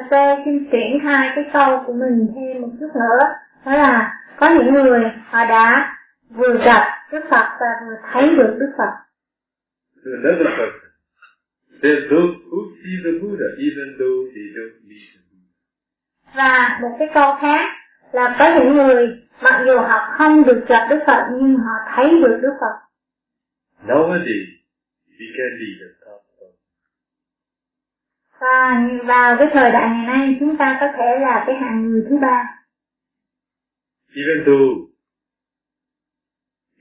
[0.10, 3.26] Tôi xin triển khai cái câu của mình thêm một chút nữa.
[3.66, 5.96] Đó là có những người họ đã
[6.30, 6.82] vừa gặp
[7.12, 8.92] Đức Phật và vừa thấy được Đức Phật.
[10.04, 10.90] So another person.
[11.82, 15.50] There are those who see the Buddha even though they don't meet the Buddha.
[16.36, 17.79] Và một cái câu khác
[18.12, 19.08] là có những người
[19.43, 22.76] mặc dù họ không được gặp Đức Phật nhưng họ thấy được Đức Phật.
[23.88, 24.48] Nowadays,
[25.19, 26.19] we can be the top.
[28.39, 32.06] Và vào cái thời đại ngày nay chúng ta có thể là cái hạng người
[32.10, 32.43] thứ ba.
[34.15, 34.89] Even though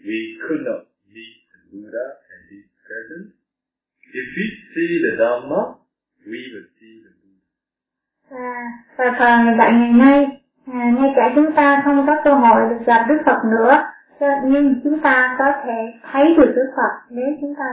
[0.05, 0.83] we could not
[1.15, 3.29] meet the Buddha and his presence,
[4.19, 5.61] if we see the Dhamma,
[6.27, 7.47] we will see the Buddha.
[8.31, 8.55] À,
[8.97, 10.38] và thời đại ngày nay,
[10.73, 13.75] à, ngay cả chúng ta không có cơ hội được gặp Đức Phật nữa,
[14.45, 17.65] nhưng chúng ta có thể thấy được Đức Phật nếu chúng ta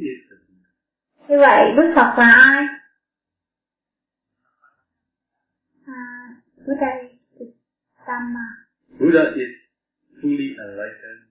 [0.00, 0.68] is the Buddha?
[1.28, 2.66] Như vậy, Đức Phật là ai?
[5.86, 6.02] À,
[6.66, 7.18] ở đây,
[8.06, 8.46] Dhamma.
[8.98, 9.52] Buddha is
[10.22, 11.22] fully enlightened.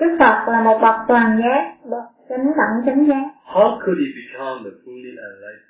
[0.00, 3.24] Đức Phật là một bậc toàn giác, bậc chánh đẳng chánh giác.
[3.44, 5.69] How could he become the fully enlightened?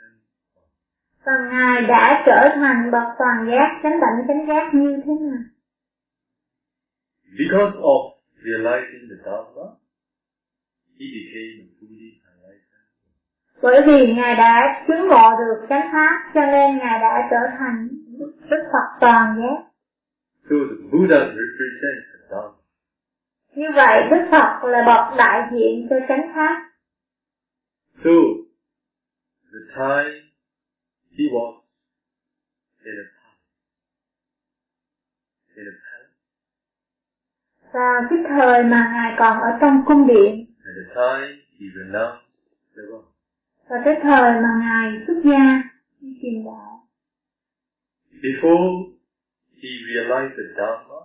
[1.30, 5.42] Và Ngài đã trở thành bậc toàn giác, chánh đẳng chánh giác như thế nào?
[7.38, 8.00] Because of
[8.44, 9.66] realizing the Dhamma,
[10.98, 11.92] he became a
[12.30, 12.86] enlightened.
[13.62, 17.88] Bởi vì Ngài đã chứng ngộ được chánh pháp, cho nên Ngài đã trở thành
[18.50, 19.64] Đức Phật toàn giác.
[20.50, 22.56] So the Buddha represents the Dhamma.
[23.54, 26.70] Như vậy, Đức Phật là bậc đại diện cho chánh pháp.
[28.04, 28.10] So
[29.52, 30.29] the time
[31.18, 31.54] he was
[32.84, 33.46] in a palace,
[35.56, 36.14] in a palace,
[37.72, 42.26] Và cái thời mà Ngài còn ở trong cung điện, and the time he renounced
[42.76, 43.06] the world.
[43.68, 45.62] và cái thời mà Ngài xuất gia
[46.00, 46.86] đi truyền đạo.
[48.22, 48.92] Before
[49.62, 50.98] he realized the Dhamma,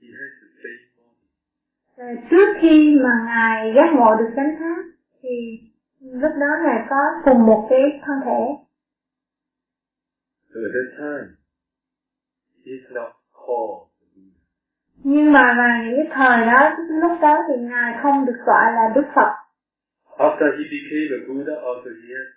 [0.00, 2.28] he had the same body.
[2.30, 4.82] Trước khi mà Ngài giác ngộ được chánh pháp,
[5.22, 5.60] thì
[6.00, 8.65] lúc đó Ngài có cùng một cái thân thể.
[10.56, 11.36] So at that time,
[12.64, 13.88] he's not called.
[15.04, 19.06] Nhưng mà vào những thời đó, lúc đó thì Ngài không được gọi là Đức
[19.14, 19.32] Phật.
[20.18, 22.28] After he became a Buddha, also he has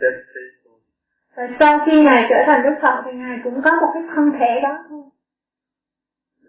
[0.00, 0.90] that same body.
[1.36, 4.32] Và sau khi Ngài trở thành Đức Phật thì Ngài cũng có một cái thân
[4.38, 5.04] thể đó thôi.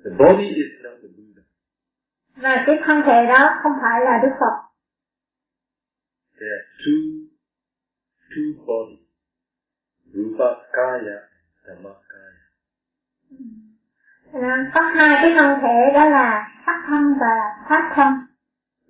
[0.04, 1.44] The body is not the Buddha.
[2.36, 4.56] Và cái thân thể đó không phải là Đức Phật.
[6.40, 7.28] There are two,
[8.32, 9.03] two bodies,
[10.14, 11.18] Rupa Kaya
[11.68, 12.32] and Dhammakaya.
[14.74, 17.36] có hai cái thân thể đó là sắc thân và
[17.70, 18.14] pháp thân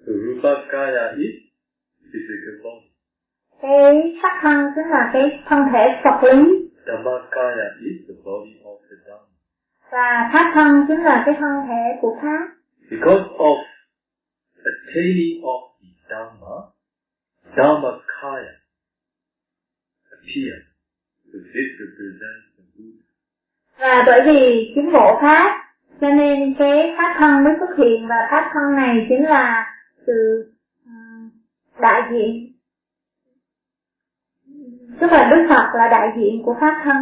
[0.05, 1.35] So Rupakaya is
[2.11, 2.87] physical body.
[3.61, 8.77] cái sắc thân chính là cái thân thể vật lý Dhammakaya is the body of
[8.89, 9.33] the Dhamma.
[9.91, 12.47] và pháp thân chính là cái thân thể của pháp
[12.91, 13.57] Because of
[14.71, 16.55] attaining of the Dhamma,
[17.55, 18.53] Dhammakaya
[20.11, 20.72] appears.
[23.79, 25.59] Và bởi vì chính bộ pháp
[26.01, 29.65] cho nên cái pháp thân mới xuất hiện và pháp thân này chính là
[30.07, 30.13] sự
[30.85, 31.29] ừm,
[31.81, 32.53] đại diện
[34.99, 36.97] tức là đức phật là đại diện của pháp thân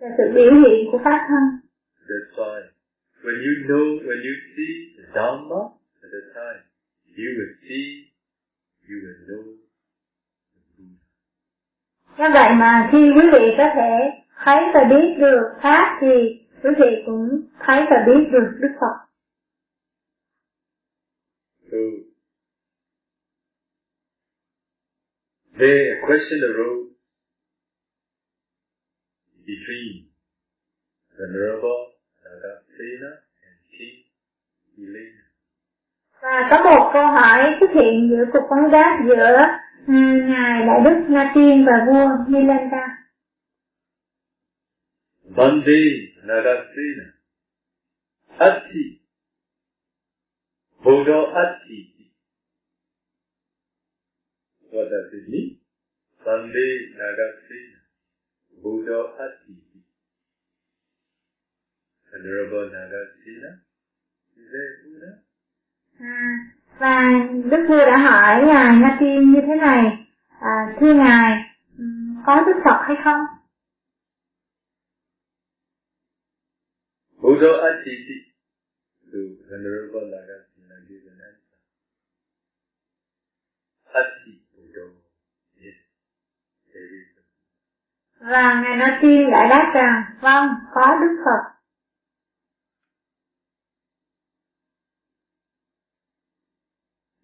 [0.00, 1.42] là sự biểu hiện của pháp thân
[2.08, 2.60] That's why
[3.24, 5.60] when you know, when you see the Dhamma
[6.02, 6.60] at the time,
[7.16, 7.84] you will see,
[8.88, 9.63] you will know.
[12.18, 14.10] Do vậy mà khi quý vị có thể
[14.44, 19.04] thấy và biết được pháp thì quý vị cũng thấy và biết được đức phật
[21.70, 21.78] So,
[25.58, 26.94] there a question arose
[29.46, 29.92] between
[31.18, 31.80] Venerable
[32.24, 33.10] Nagasena
[33.46, 33.98] and King
[34.78, 35.24] Elena.
[36.22, 39.36] Và có một câu hỏi xuất hiện giữa cuộc vấn đáp giữa
[39.88, 43.04] Ngài Đại Đức Na Tiên và vua Milanda.
[45.36, 45.80] Vande
[46.22, 47.06] Nagasena
[48.38, 49.00] Atti
[50.84, 51.80] Bodo Atti
[54.72, 55.58] What does it mean?
[56.24, 56.66] Vande
[56.98, 57.80] Nagasena
[58.62, 59.54] Bodo Atti
[62.12, 63.50] Venerable Nagasena
[64.36, 65.12] Is a Buddha?
[66.00, 66.04] À,
[66.78, 67.10] và
[67.50, 70.06] Đức vua đã hỏi Ngài Na Tiên như thế này,
[70.40, 71.42] à, thưa Ngài,
[72.26, 73.20] có Đức Phật hay không?
[77.22, 77.94] Bodo Atti
[79.12, 79.18] So
[79.50, 81.58] Venerable Nagasena gives an answer.
[83.92, 84.84] Atti Bodo
[85.64, 85.76] Yes,
[86.72, 87.22] there is a
[88.30, 91.50] Và Ngài Na Tiên đã đáp rằng, vâng, có Đức Phật.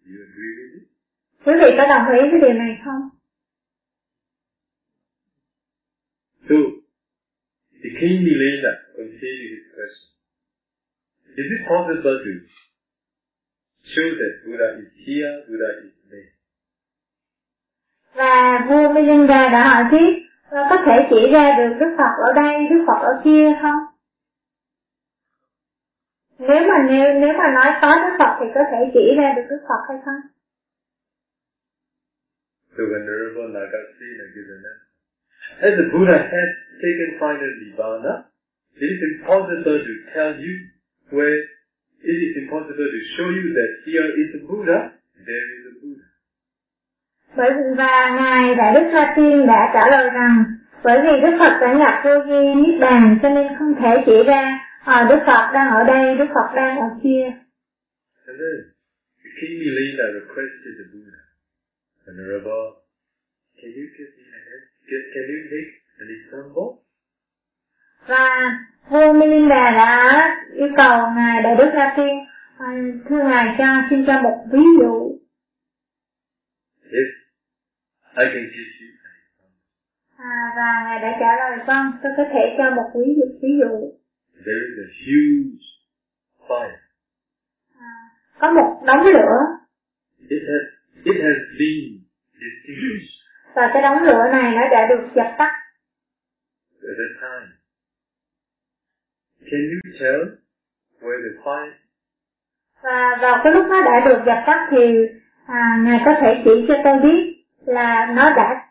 [1.45, 3.01] Quý vị có đồng ý với điều này không?
[6.49, 6.55] So,
[7.83, 10.07] the king Milena continued his question.
[11.35, 12.31] Is it possible to
[13.93, 16.31] show that Buddha is here, Buddha is there?
[18.13, 20.11] Và vua Milinda đã hỏi tiếp,
[20.49, 23.90] "Ờ, có thể chỉ ra được Đức Phật ở đây, Đức Phật ở kia không?
[26.49, 29.47] Nếu mà nếu, nếu mà nói có Đức Phật thì có thể chỉ ra được
[29.49, 30.21] Đức Phật hay không?
[32.75, 33.81] So Venerable an answer.
[35.61, 36.49] As the Buddha has
[36.83, 38.13] taken final Nibbana,
[38.75, 40.53] it is impossible to tell you
[41.15, 41.37] where,
[42.11, 44.79] it is impossible to show you that here is a Buddha,
[45.27, 46.07] there is a Buddha.
[47.35, 50.43] Bởi vì và Ngài Đại Đức La Tiên đã trả lời rằng
[50.83, 54.23] bởi vì Đức Phật đã nhập vô vi Niết Bàn cho nên không thể chỉ
[54.27, 57.23] ra ờ, Đức Phật đang ở đây, Đức Phật đang ở kia.
[58.27, 58.57] And then,
[59.23, 61.21] the King Milena requested the Buddha,
[62.05, 62.65] Venerable,
[63.57, 64.63] can you give me a hand?
[65.13, 65.71] Can, you make
[66.01, 66.67] an example?
[68.07, 68.27] Và
[68.89, 69.97] vua Milinda đã
[70.53, 72.15] yêu cầu Ngài Đại Đức La Tiên
[72.57, 72.67] ờ,
[73.09, 75.17] thưa Ngài cho xin cho một ví dụ.
[76.83, 77.09] Yes,
[78.15, 79.59] I can give you an example.
[80.17, 83.25] À, và Ngài đã trả lời vâng, tôi có thể cho một ví dụ.
[83.41, 84.00] Ví dụ.
[84.45, 85.63] There is a huge
[86.47, 86.77] fire.
[87.79, 87.91] À,
[88.39, 89.37] có một đống lửa
[90.29, 90.63] It has,
[91.03, 92.01] it has been
[92.47, 93.21] extinguished
[93.55, 95.51] và cái đống lửa này nó đã được dập tắt.
[96.83, 97.47] at that time.
[99.51, 100.21] Can you tell
[101.01, 101.73] where the fire
[102.83, 104.77] Và vào cái lúc nó đã được dập tắt thì
[105.45, 108.69] à, Ngài có thể chỉ cho tôi biết là nó đã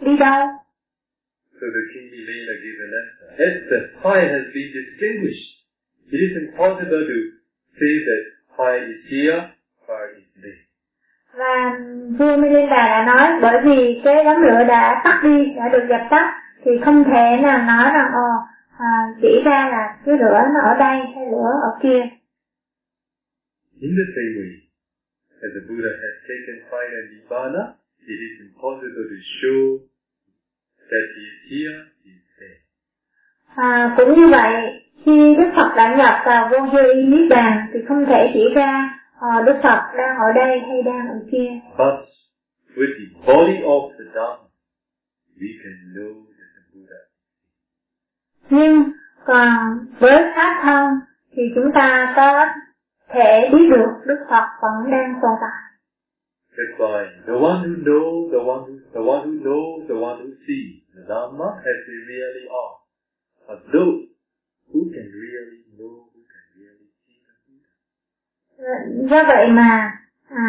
[0.00, 0.48] đi đâu.
[1.60, 3.19] So the king Milena gives an.
[3.46, 5.48] As the fire has been extinguished,
[6.12, 7.18] it is impossible to
[7.78, 8.22] say that
[8.56, 9.40] fire is here,
[9.86, 10.60] fire is there.
[11.40, 11.78] Và
[12.18, 16.00] vua Milinda đã nói bởi vì cái đống lửa đã tắt đi, đã được dập
[16.10, 16.26] tắt
[16.64, 18.28] thì không thể nào nói rằng ồ
[18.78, 18.90] à,
[19.22, 22.02] chỉ ra là cái lửa nó ở đây hay lửa ở kia.
[23.80, 24.52] In the same way,
[25.44, 27.62] as the Buddha has taken final Nibbana,
[28.12, 29.62] it is impossible to show
[30.90, 32.19] that he is here, he is.
[33.56, 37.80] À, cũng như vậy, khi Đức Phật đã nhập vào vô vi niết bàn thì
[37.88, 41.50] không thể chỉ ra ờ, Đức Phật đang ở đây hay đang ở kia.
[41.78, 41.94] But
[42.76, 44.36] with the body of the Dhamma,
[45.40, 47.00] we can know that the Buddha.
[48.50, 48.92] Nhưng
[49.24, 51.00] còn với pháp thân
[51.36, 52.46] thì chúng ta có
[53.08, 55.60] thể biết được Đức Phật vẫn đang tồn tại.
[56.56, 60.16] That's why the one who knows, the one who, the one who knows, the one
[60.20, 62.79] who sees the Dhamma as they really are,
[63.50, 64.06] are those
[64.72, 67.72] who can really know, who can really see the Buddha.
[69.10, 69.92] Do vậy mà
[70.28, 70.44] à,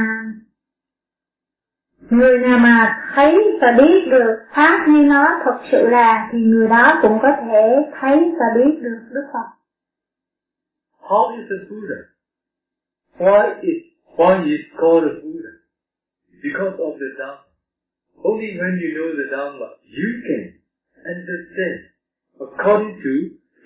[2.09, 6.67] người nào mà thấy và biết được pháp như nó thật sự là thì người
[6.67, 9.47] đó cũng có thể thấy và biết được Đức Phật.
[10.99, 11.99] How is the Buddha?
[13.17, 13.81] Why is
[14.15, 15.53] why is called a Buddha?
[16.43, 17.43] Because of the Dhamma.
[18.23, 20.41] Only when you know the Dhamma, you can
[21.05, 21.90] understand
[22.45, 23.13] according to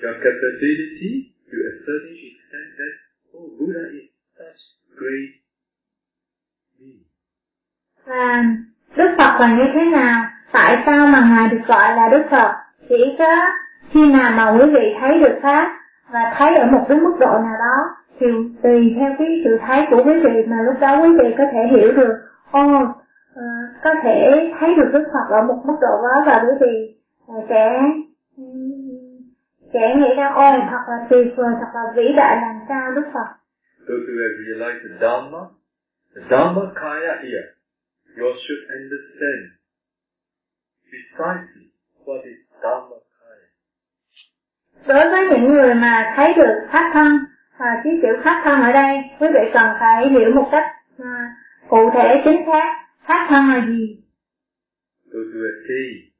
[0.01, 1.13] your capability
[1.49, 2.93] to a certain extent that
[3.35, 4.07] oh Buddha is
[4.37, 4.61] such
[4.99, 5.31] great
[6.79, 7.03] being.
[8.05, 8.43] Và
[8.97, 10.25] Đức Phật là như thế nào?
[10.51, 12.53] Tại sao mà Ngài được gọi là Đức Phật?
[12.89, 13.35] Chỉ có
[13.91, 15.79] khi nào mà quý vị thấy được Pháp
[16.11, 18.27] và thấy ở một cái mức độ nào đó thì
[18.63, 21.59] tùy theo cái sự thấy của quý vị mà lúc đó quý vị có thể
[21.71, 22.13] hiểu được
[22.51, 22.87] ô uh,
[23.35, 23.43] ờ,
[23.83, 26.95] có thể thấy được Đức Phật ở một mức độ đó và quý vị
[27.27, 27.81] ờ, sẽ
[29.73, 33.05] sẽ nghĩ ra ôi thật là tuyệt vời thật là vĩ đại làm sao Đức
[33.13, 33.29] Phật.
[33.87, 35.41] Those who have realized the Dhamma,
[36.15, 37.47] the Dhamma Kaya here,
[38.17, 39.43] you should understand
[40.89, 41.65] precisely
[42.05, 43.47] what is Dhamma Kaya.
[44.87, 47.07] đối với những người mà thấy được pháp thân
[47.59, 50.63] và cái chữ pháp thân ở đây quý vị cần phải hiểu một cách
[51.01, 51.07] uh,
[51.69, 54.03] cụ thể chính xác pháp thân là gì?
[55.13, 56.14] Those who have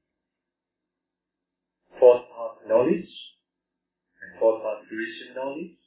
[2.06, 3.14] fourth path knowledge
[4.22, 5.78] and fourth path fruition knowledge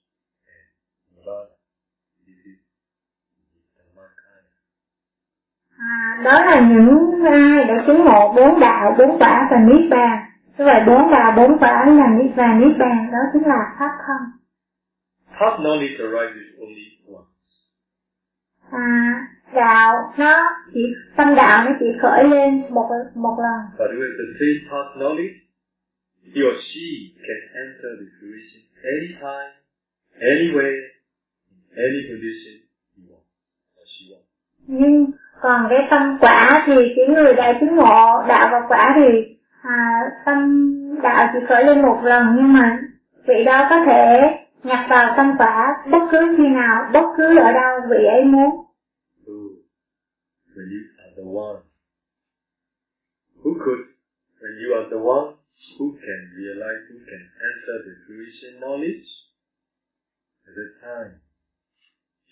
[0.51, 0.67] and
[1.15, 1.55] Nirvana.
[2.27, 2.59] This is
[3.79, 4.53] Dhamma Kaya.
[5.79, 10.25] à, đó là những ai đã chứng ngộ bốn đạo bốn quả và niết bàn
[10.59, 13.93] như vậy bốn đạo bốn quả là niết và niết bàn đó chính là pháp
[14.07, 14.21] thân
[15.41, 17.39] Path knowledge arises only once.
[18.71, 18.87] à,
[19.55, 20.81] đạo nó chỉ
[21.17, 25.35] tâm đạo nó chỉ khởi lên một một lần But with the same path knowledge,
[26.35, 29.53] he or she can enter the fruition anytime,
[30.21, 30.81] anywhere,
[31.51, 32.55] in any condition
[32.95, 33.33] he wants
[33.79, 34.29] or she wants.
[34.67, 35.11] nhưng
[35.41, 40.03] còn cái tâm quả thì cái người đã chứng ngộ đạo và quả thì à,
[40.27, 40.39] tâm
[41.03, 42.79] đạo chỉ khởi lên một lần nhưng mà
[43.27, 44.31] vị đó có thể
[44.63, 48.51] nhập vào tâm quả bất cứ khi nào bất cứ ở đâu vị ấy muốn.
[49.27, 49.33] So,
[50.57, 51.63] when you are the one.
[53.45, 53.81] Who could,
[54.41, 55.38] when you are the one
[55.79, 59.07] who can realize, who can enter the fruition knowledge,
[60.47, 61.13] at that time,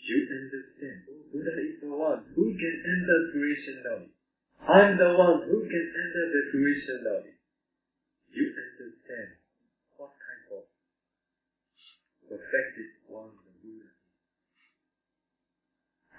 [0.07, 4.15] you understand, oh, Buddha is the one who can enter fruition knowledge.
[4.63, 7.41] I'm the one who can enter the fruition knowledge.
[8.31, 9.29] You understand
[9.99, 10.65] what kind of
[12.31, 13.97] perfected one the Buddha is.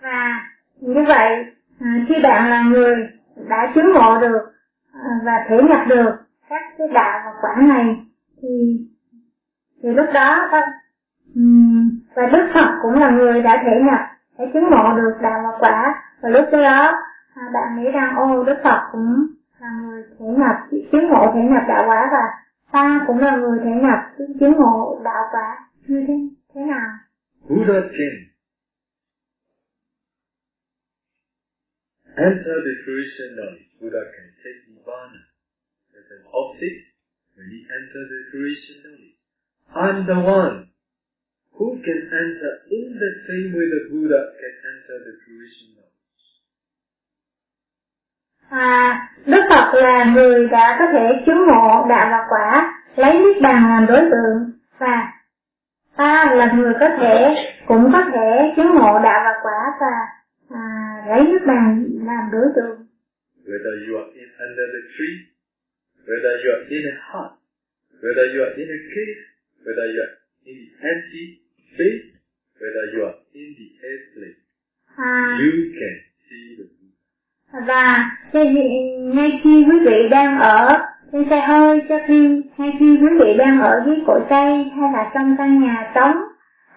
[0.02, 0.50] và
[0.82, 1.46] như vậy
[1.80, 2.96] à, khi bạn là người
[3.50, 4.44] đã chứng ngộ được
[4.94, 6.12] à, và thể nhập được
[6.50, 8.06] các cái đạo và quả này,
[8.42, 8.78] thì
[9.84, 10.62] thì lúc đó ta
[12.16, 14.00] và Đức Phật cũng là người đã thể nhập
[14.38, 16.04] để chứng ngộ được đạo và quả.
[16.22, 16.94] Và lúc đó
[17.54, 19.28] bạn nghĩ rằng ô, Đức Phật cũng
[19.60, 20.56] là người thể nhập,
[20.92, 22.24] chứng ngộ thể nhập đạo quả và
[22.72, 24.00] ta cũng là người thể nhập,
[24.40, 25.70] chứng ngộ đạo quả.
[25.88, 26.14] Như thế
[26.54, 26.90] thế nào?
[27.50, 28.20] Buddha came
[32.18, 33.68] enter the fruition knowledge.
[33.82, 35.27] Buddha can take Nibbana
[36.16, 36.80] an object
[37.36, 39.18] when he enters the fruition knowledge.
[39.82, 40.56] I'm the one
[41.58, 45.88] who can enter in the same way the Buddha can enter the fruition knowledge.
[48.50, 53.42] À, Đức Phật là người đã có thể chứng ngộ đạo và quả, lấy niết
[53.42, 55.14] bàn làm đối tượng và
[55.98, 57.36] ta là người có thể
[57.68, 59.94] cũng có thể chứng ngộ đạo và quả và
[60.50, 60.64] à,
[61.08, 62.88] lấy niết bàn làm đối tượng.
[63.48, 65.16] Whether you are in under the tree,
[66.08, 67.32] whether you are in a hut,
[68.04, 69.20] whether you are in a cave,
[69.66, 71.24] whether you are in the empty
[71.74, 72.04] space,
[72.62, 74.38] whether you are in the airplane,
[74.98, 75.96] À, you can
[76.30, 77.66] see the Buddha.
[77.68, 77.84] và
[78.34, 78.54] ngay
[79.16, 80.68] ngay khi quý vị đang ở
[81.12, 82.20] trên xe hơi, cho khi
[82.58, 86.16] ngay khi quý vị đang ở dưới cội cây hay là trong căn nhà trống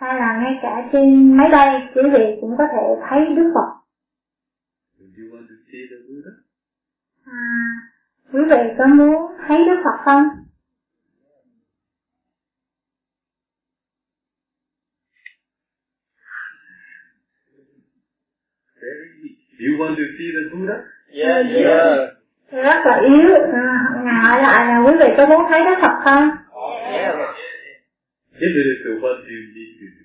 [0.01, 3.71] hay là ngay cả trên máy bay, quý vị cũng có thể thấy Đức Phật.
[4.99, 6.33] Do you want to see the Buddha?
[7.27, 7.39] À,
[8.33, 10.25] quý vị có muốn thấy Đức Phật không?
[18.81, 19.37] Very weak.
[19.59, 20.77] Do you want to see the Buddha?
[21.13, 22.11] Yeah, yeah.
[22.53, 23.35] Rất là yếu.
[23.35, 23.67] À,
[24.05, 26.31] Ngài hỏi lại là quý vị có muốn thấy Đức Phật không?
[26.93, 27.15] Yeah.
[28.47, 30.03] If it is so, what do you need to do?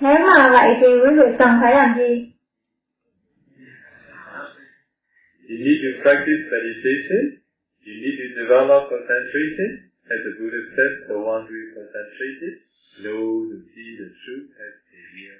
[0.00, 2.32] Nếu mà vậy thì quý vị cần phải làm gì?
[5.48, 7.22] You need to practice meditation.
[7.86, 9.86] You need to develop concentration.
[10.10, 12.54] As the Buddha said, the one who is concentrated
[12.98, 15.38] knows and see the truth as a real.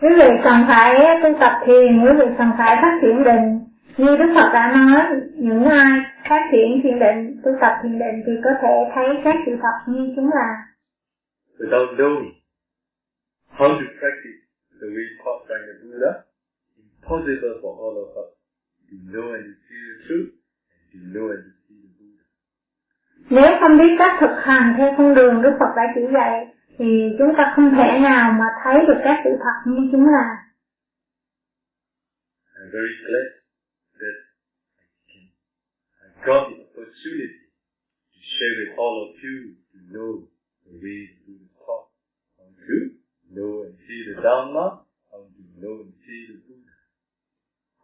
[0.00, 0.90] Quý vị cần phải
[1.22, 3.46] tu tập thiền, quý vị cần phải phát triển định.
[3.96, 5.02] Như Đức Phật đã nói,
[5.36, 9.36] những ai phát triển thiền định, tu tập thiền định thì có thể thấy các
[9.46, 10.50] sự thật như chúng là.
[11.58, 12.30] Without knowing
[13.58, 14.40] how to practice
[14.80, 16.12] the way taught by the Buddha,
[16.76, 18.30] impossible for all of us
[18.88, 20.30] to know and to see the truth
[20.74, 21.61] and to know and to.
[23.36, 26.46] Nếu không biết cách thực hành theo con đường Đức Phật đã chỉ dạy,
[26.78, 26.86] thì
[27.18, 30.28] chúng ta không thể nào mà thấy được các sự thật như chúng là.
[32.56, 33.26] I'm very glad
[34.00, 34.16] that
[34.82, 35.24] I can,
[36.04, 37.38] I got the opportunity
[38.14, 39.36] to share with all of you
[39.72, 40.10] to know
[40.66, 41.86] the way the Buddha taught,
[42.38, 42.76] how to
[43.34, 44.66] know and see the Dharma,
[45.10, 46.76] how to know and see the Buddha.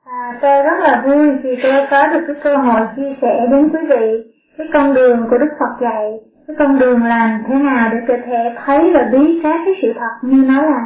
[0.05, 3.69] À, tôi rất là vui vì tôi có được cái cơ hội chia sẻ đến
[3.73, 6.05] quý vị cái con đường của Đức Phật dạy,
[6.47, 9.89] cái con đường làm thế nào để cơ thể thấy và biết các cái sự
[9.95, 10.85] thật như nó là.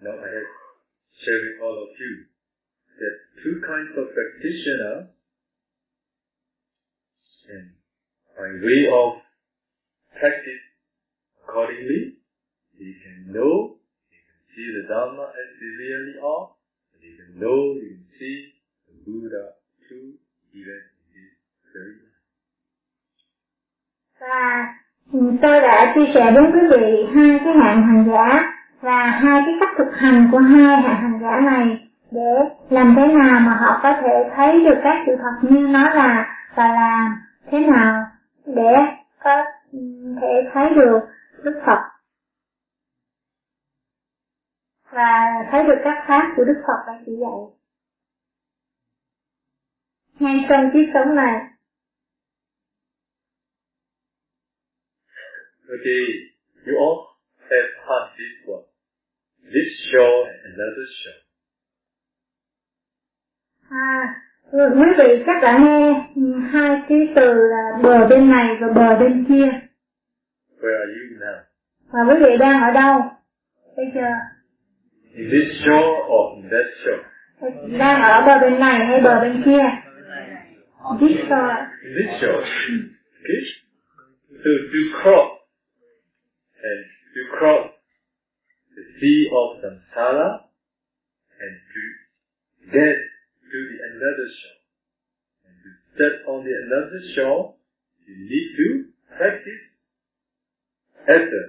[0.00, 0.52] Now I have
[1.22, 2.12] shared with all of you
[3.00, 4.94] that two kinds of practitioner
[7.48, 7.66] and
[8.36, 9.08] by way of
[10.20, 10.66] practice
[11.42, 12.02] accordingly,
[12.78, 13.76] they can know,
[14.10, 16.46] they can see the Dharma as they really are,
[16.92, 18.36] and they can know, they can see
[18.86, 19.44] the Buddha
[19.88, 20.16] too,
[20.54, 21.61] even in this very life.
[24.20, 24.74] Và
[25.42, 29.54] tôi đã chia sẻ đến quý vị hai cái hạng hành giả và hai cái
[29.60, 32.34] cách thực hành của hai hạng hành giả này để
[32.70, 36.36] làm thế nào mà họ có thể thấy được các sự thật như nó là
[36.54, 37.16] và làm
[37.50, 38.06] thế nào
[38.46, 38.76] để
[39.24, 39.44] có
[40.20, 41.00] thể thấy được
[41.44, 41.92] Đức Phật
[44.92, 47.40] và thấy được các pháp của Đức Phật đã chỉ dạy.
[50.18, 51.51] Ngay trong chiếc sống này
[55.72, 56.04] Okay,
[56.66, 57.06] you all
[57.48, 58.64] have heard this one.
[59.40, 61.20] This shore and another shore.
[63.70, 64.14] À,
[64.52, 65.92] quý vị chắc đã nghe
[66.52, 69.48] hai cái từ là bờ bên này và bờ bên kia.
[70.60, 71.40] Where are you now?
[71.92, 73.00] Và quý vị đang ở đâu?
[73.76, 74.08] Bây giờ
[75.14, 77.02] In this shore or in that shore?
[77.78, 79.64] đang ở bờ bên này hay bờ bên kia?
[81.00, 81.56] This shore.
[81.82, 82.44] In this shore.
[83.22, 83.42] Okay?
[84.44, 85.41] So to cross
[86.62, 86.84] and
[87.14, 87.70] to cross
[88.76, 90.46] the sea of samsara
[91.40, 91.82] and to
[92.70, 92.96] get
[93.50, 94.60] to the another shore.
[95.44, 97.54] And to step on the another shore,
[98.06, 98.68] you need to
[99.16, 99.68] practice
[101.08, 101.44] as a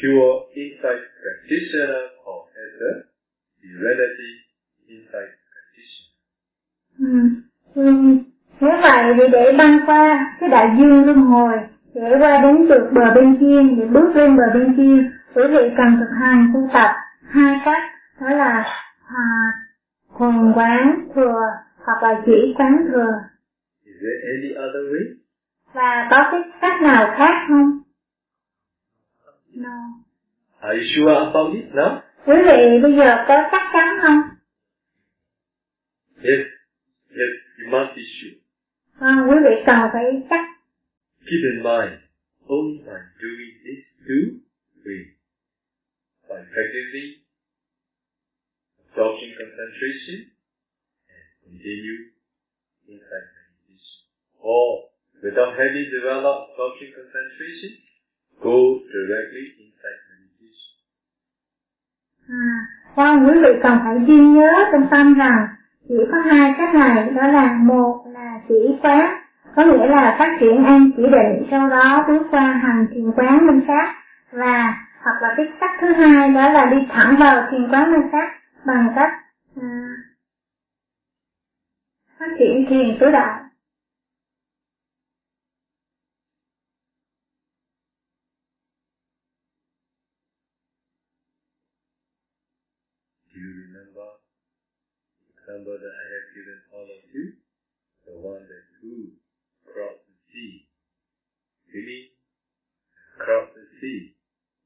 [0.00, 2.92] pure insight practitioner or as a
[3.62, 4.32] serenity
[4.90, 6.12] insight practitioner.
[6.98, 7.84] Ừ.
[8.60, 11.56] Nếu vậy thì để băng qua cái đại dương luân hồi
[11.94, 15.70] để qua đến được bờ bên kia để bước lên bờ bên kia quý vị
[15.76, 16.90] cần thực hành tu tập
[17.28, 17.82] hai cách
[18.20, 18.64] đó là
[19.08, 19.24] à,
[20.18, 21.40] thuần quán thừa
[21.84, 23.12] hoặc là chỉ quán thừa
[23.84, 25.14] Is there any other way?
[25.72, 27.78] và có cái cách nào khác không?
[29.54, 29.70] No.
[30.60, 31.98] Are you sure about it now?
[32.26, 34.20] Quý vị bây giờ có chắc chắn không?
[36.16, 36.46] Yes,
[37.10, 38.36] yes, you must be sure.
[39.00, 40.43] À, quý vị cần phải chắc
[41.24, 41.98] Keep in mind,
[42.48, 44.44] only by doing this two
[44.84, 45.16] we.
[46.28, 47.24] by practicing
[48.76, 50.18] absorption concentration
[51.08, 52.12] and continue
[52.92, 53.98] insight meditation,
[54.36, 54.92] or
[55.24, 57.72] without having developed absorption concentration,
[58.44, 60.72] go directly insight meditation.
[62.28, 62.46] À,
[62.96, 65.46] vâng, quý vị cần phải ghi nhớ trong tâm rằng
[65.88, 69.23] chỉ có hai cách này đó là một là chỉ quán
[69.56, 73.46] có nghĩa là phát triển an chỉ định sau đó bước qua hành thiền quán
[73.46, 73.94] minh sát
[74.32, 78.08] và hoặc là cái cách thứ hai đó là đi thẳng vào thiền quán minh
[78.12, 78.28] sát
[78.66, 79.12] bằng cách
[79.60, 79.64] uh,
[82.18, 83.44] phát triển thiền tứ đại
[95.54, 97.24] remember that I have given all of you?
[98.06, 99.13] The one that who
[100.34, 100.52] sea,
[101.68, 102.06] swimming,
[103.18, 104.00] cross the sea.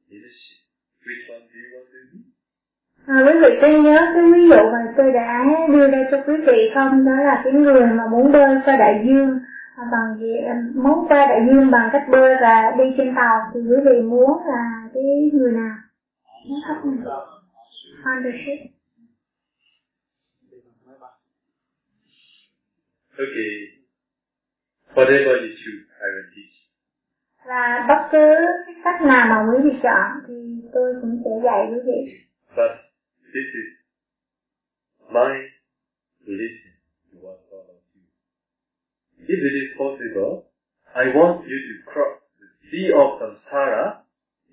[0.08, 2.18] Which one do you want to be?
[3.06, 6.34] À, quý vị có nhớ cái ví dụ mà tôi đã đưa ra cho quý
[6.46, 7.04] vị không?
[7.04, 9.38] Đó là cái người mà muốn bơi qua đại dương
[9.76, 10.40] à, bằng việc
[10.74, 14.46] muốn qua đại dương bằng cách bơi và đi trên tàu thì quý vị muốn
[14.46, 15.76] là cái người nào
[18.04, 18.78] on the ship
[23.18, 23.77] Okay.
[24.98, 26.54] Whatever you choose, I will teach.
[27.48, 28.24] và bất cứ
[28.84, 30.34] cách nào mà quý vị chọn thì
[30.72, 32.00] tôi cũng sẽ dạy quý vị
[32.56, 32.70] But
[33.34, 33.68] this is
[35.10, 35.32] my
[36.26, 36.72] relation
[37.12, 38.02] towards all of you.
[39.32, 40.30] If it is possible,
[40.94, 43.84] I want you to cross the sea of samsara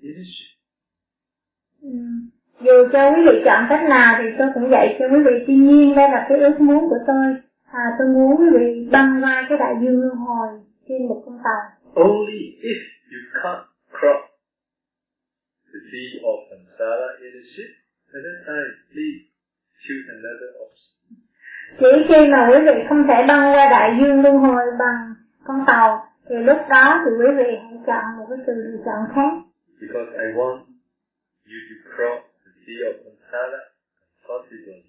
[0.02, 0.50] in a ship.
[2.60, 5.54] Dù cho quý vị chọn cách nào thì tôi cũng dạy cho quý vị tuy
[5.54, 7.26] nhiên đây là cái ước muốn của tôi
[7.80, 10.48] à, tôi muốn quý vị băng qua cái đại dương luân hồi
[10.88, 11.62] trên một con tàu
[11.94, 12.80] Only if
[13.12, 13.64] you can't
[13.96, 14.22] cross
[15.72, 17.70] the sea of samsara in a ship,
[18.14, 19.20] at that time, please
[19.84, 20.92] choose another option.
[21.78, 25.14] chỉ khi mà quý vị không thể băng qua đại dương luân hồi bằng
[25.44, 29.00] con tàu thì lúc đó thì quý vị hãy chọn một cái sự lựa chọn
[29.14, 29.32] khác
[29.80, 30.58] Because I want
[31.52, 33.58] you to cross the sea of samsara
[34.28, 34.85] possibly.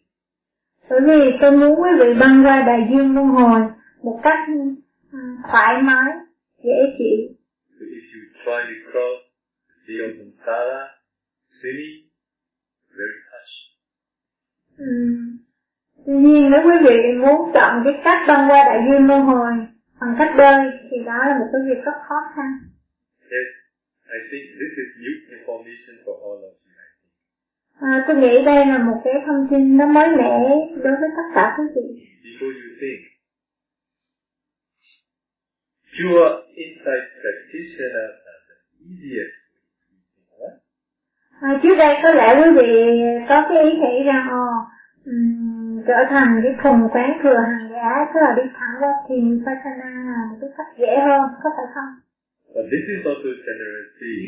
[0.90, 3.62] Bởi vì tôi muốn quý vị băng qua đại dương luân hồi
[4.04, 4.40] một cách
[5.12, 5.20] ừ,
[5.52, 6.12] thoải mái
[6.64, 7.36] dễ chịu
[7.80, 9.20] So if you try to cross
[9.70, 10.82] the sea of samsara,
[11.58, 11.98] swimming,
[12.98, 13.62] very touchy.
[14.78, 15.38] Ừm,
[16.06, 19.52] Tuy nhiên nếu quý vị muốn chọn cái cách băng qua đại dương luân hồi
[20.02, 20.60] bằng cách bơi
[20.92, 22.50] thì đó là một cái việc rất khó khăn.
[23.22, 23.50] Yes,
[24.18, 26.67] I think this is new information for all of you.
[27.82, 30.40] À, tôi nghĩ đây là một cái thông tin nó mới mẻ
[30.84, 31.88] đối với tất cả quý vị.
[32.26, 33.00] Before you think,
[35.96, 38.56] pure insight practitioners are the
[38.90, 39.34] easiest.
[41.42, 42.72] À, trước đây có lẽ quý vị
[43.30, 44.48] có cái ý nghĩ rằng ồ,
[45.06, 49.24] ừm, trở thành cái thuần quán thừa hàng giả tức là đi thẳng qua thiền
[49.32, 51.92] vipassana là một cái cách dễ hơn, có phải không?
[52.56, 54.28] But this is also general thing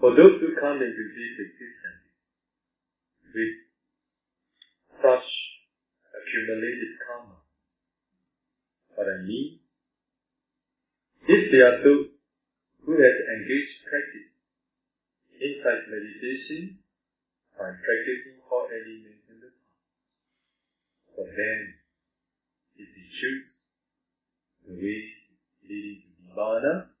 [0.00, 1.99] for those who come into this existence
[3.34, 3.54] with
[4.98, 5.28] such
[6.12, 7.38] accumulated karma.
[8.94, 9.60] What I mean,
[11.24, 12.10] if they are those
[12.84, 14.30] who have engaged practice
[15.40, 16.78] insight meditation
[17.56, 19.80] by practicing four elements in the past,
[21.16, 21.60] for them,
[22.76, 23.52] if they choose
[24.66, 25.00] the way
[25.64, 26.92] leading to Nibbana,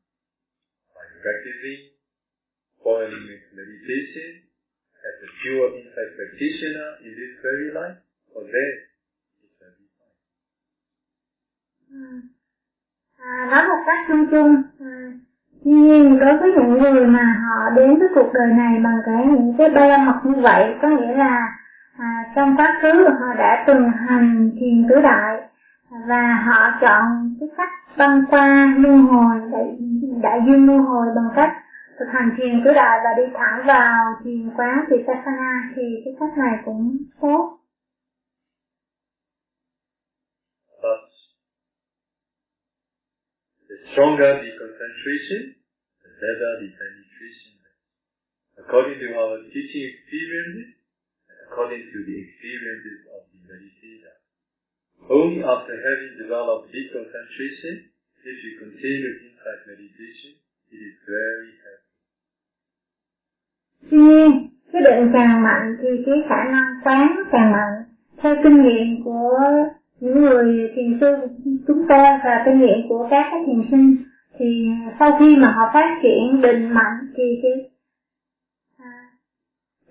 [0.94, 1.96] by practicing
[2.82, 4.49] four element meditation
[5.08, 7.98] as a pure insight practitioner in this very life,
[8.32, 8.74] for there
[9.44, 10.16] it will be fine.
[13.18, 15.12] À, nói một cách chung chung, à,
[15.64, 19.26] tuy nhiên đối với những người mà họ đến với cuộc đời này bằng cái
[19.26, 21.48] những cái ba mặt như vậy, có nghĩa là
[21.98, 25.40] à, trong quá khứ họ đã từng hành thiền tứ đại
[26.08, 29.76] và họ chọn cái cách băng qua luân hồi đại,
[30.22, 31.50] đại dương luân hồi bằng cách
[32.00, 32.64] thực hành thiền
[33.04, 34.96] và đi thẳng vào thiền quán thì
[36.04, 37.60] cái cách này cũng tốt
[43.70, 45.54] the stronger the concentration,
[46.02, 47.54] the better the penetration.
[48.58, 50.74] According to our teaching experiences,
[51.46, 54.16] according to the experiences of the meditator.
[55.06, 57.94] Only after having developed deep concentration,
[58.26, 60.42] if you continue insight meditation,
[60.74, 61.79] it is very helpful.
[63.90, 67.84] Tuy nhiên, cái định càng mạnh thì cái khả năng quán càng mạnh.
[68.22, 69.38] Theo kinh nghiệm của
[70.00, 71.16] những người thiền sư
[71.66, 73.96] chúng tôi và kinh nghiệm của các thiền sinh
[74.38, 74.66] thì
[74.98, 77.70] sau khi mà họ phát triển định mạnh thì cái
[78.78, 78.90] à,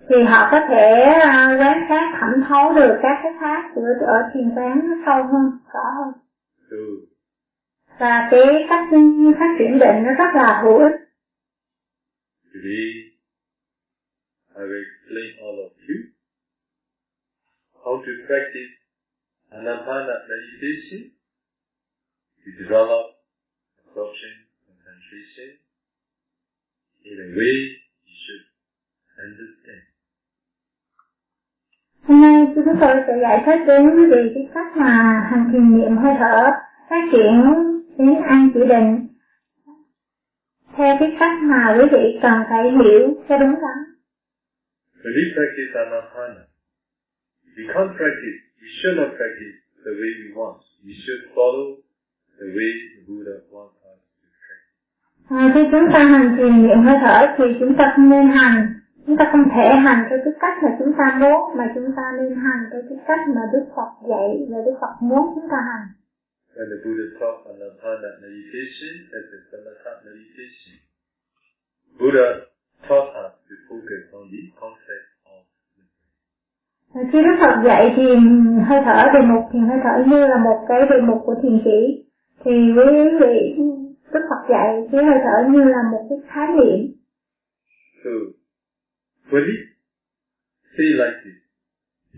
[0.08, 4.30] thì họ có thể à, quán sát thẩm thấu được các cái pháp của ở
[4.34, 6.12] thiền quán nó sâu hơn, rõ hơn.
[6.70, 6.76] So,
[7.98, 8.88] Và cái cách
[9.40, 11.00] phát triển định nó rất là hữu ích.
[14.60, 15.98] I will explain all of you
[17.82, 18.72] how to practice
[19.56, 21.16] Anapana meditation
[22.44, 23.06] to develop
[23.80, 24.32] absorption,
[24.68, 25.48] concentration
[27.08, 27.56] in a way
[28.04, 28.44] you should
[29.24, 29.82] understand.
[32.02, 34.92] Hôm nay chúng tôi sẽ giải thích đến quý vị cái cách mà
[35.30, 36.50] hành thiền niệm hơi thở
[36.90, 37.32] phát triển
[37.98, 39.08] đến an chỉ định
[40.76, 43.89] theo cái cách mà quý vị cần phải hiểu cho đúng đắn.
[45.04, 46.44] We practice Anapana,
[47.56, 50.60] we can't practice, we should not practice the way we want.
[50.84, 51.80] We should follow
[52.40, 54.76] the way the Buddha wants us to practice.
[55.28, 58.56] À, khi chúng ta hành thiền niệm hơi thở thì chúng ta không nên hành
[59.06, 62.02] chúng ta không thể hành theo cái cách mà chúng ta muốn mà chúng ta
[62.18, 65.58] nên hành theo cái cách mà Đức Phật dạy và Đức Phật muốn chúng ta
[65.70, 65.86] hành.
[66.56, 70.76] when the Buddha taught Anapana meditation as a samatha meditation,
[71.98, 72.28] Buddha
[72.88, 75.40] taught us to focus on the concept of
[77.12, 78.18] khi Đức Phật dạy thiền
[78.68, 81.60] hơi thở đề mục thiền hơi thở như là một cái đề mục của thiền
[81.64, 82.04] chỉ
[82.44, 83.36] thì quý vị
[84.12, 86.80] Đức Phật dạy cái hơi thở như là một cái khái niệm.
[88.04, 88.10] So,
[89.30, 89.54] when we
[90.76, 91.38] say like this,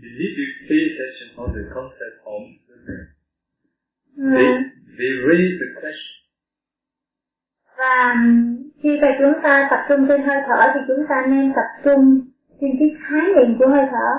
[0.01, 3.09] you need to pay attention on the concept of the breath.
[4.35, 4.47] They,
[4.97, 6.13] they raise the question,
[7.83, 8.15] và
[8.83, 12.01] khi mà chúng ta tập trung trên hơi thở thì chúng ta nên tập trung
[12.61, 14.09] trên cái khái niệm của hơi thở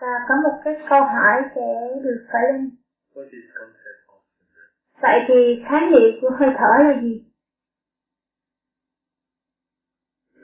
[0.00, 1.68] và có một cái câu hỏi sẽ
[2.04, 2.70] được khởi lên
[3.14, 5.02] what is concept of the breath?
[5.02, 7.24] vậy thì khái niệm của hơi thở là gì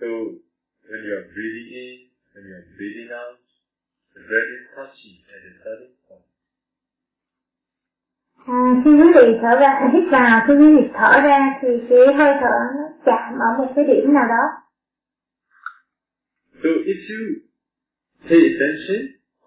[0.01, 0.11] So,
[0.89, 1.97] when you are breathing in,
[2.33, 3.37] when you are breathing out,
[4.15, 6.30] the breath is touching at a certain point
[8.47, 12.15] à, khi quý vị thở ra hít vào khi quý vị thở ra thì cái
[12.15, 14.45] hơi thở nó chạm ở một cái điểm nào đó
[16.63, 17.23] So, if you
[18.29, 19.01] pay attention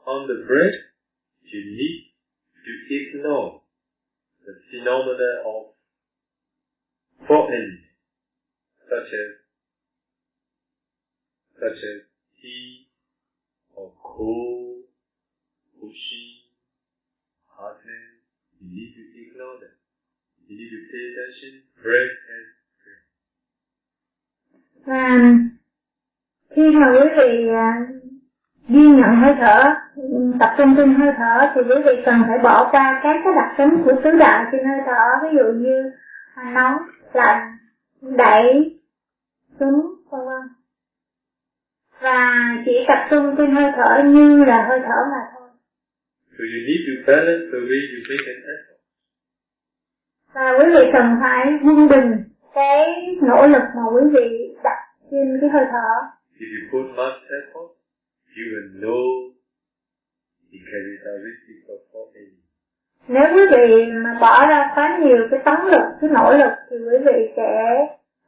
[0.06, 0.78] on the breath,
[1.52, 1.98] you need
[2.66, 3.60] to ignore
[4.46, 5.64] the phenomena of
[7.28, 7.68] foreign,
[8.90, 9.30] such as
[11.62, 12.00] such as
[12.42, 12.88] heat
[13.76, 14.86] or cold,
[15.80, 16.50] pushing,
[17.46, 18.13] hardness.
[18.64, 19.74] You need to ignore them.
[20.48, 21.52] You need to pay attention,
[21.84, 22.46] breath and
[22.80, 23.04] breath.
[24.86, 25.08] và
[26.56, 27.88] khi mà quý vị à,
[28.68, 29.74] ghi nhận hơi thở
[30.40, 33.54] tập trung trên hơi thở thì quý vị cần phải bỏ qua các cái đặc
[33.58, 35.92] tính của tứ đại trên hơi thở ví dụ như
[36.54, 36.78] nóng
[37.14, 37.58] lạnh
[38.02, 38.80] đẩy
[39.60, 40.42] xuống vân vân
[42.02, 45.43] và chỉ tập trung trên hơi thở như là hơi thở mà thôi
[46.36, 48.80] So you need to balance the way you make an effort.
[50.36, 52.24] và quý vị cần phải quân bình
[52.56, 52.86] cái
[53.22, 54.80] nỗ lực mà quý vị đặt
[55.12, 55.90] trên cái hơi thở
[56.40, 57.70] If you put much effort,
[58.36, 59.04] you will know
[60.52, 62.50] the characteristics of four elements.
[63.08, 66.76] nếu quý vị mà bỏ ra quá nhiều cái tấn lực cái nỗ lực thì
[66.78, 67.52] quý vị sẽ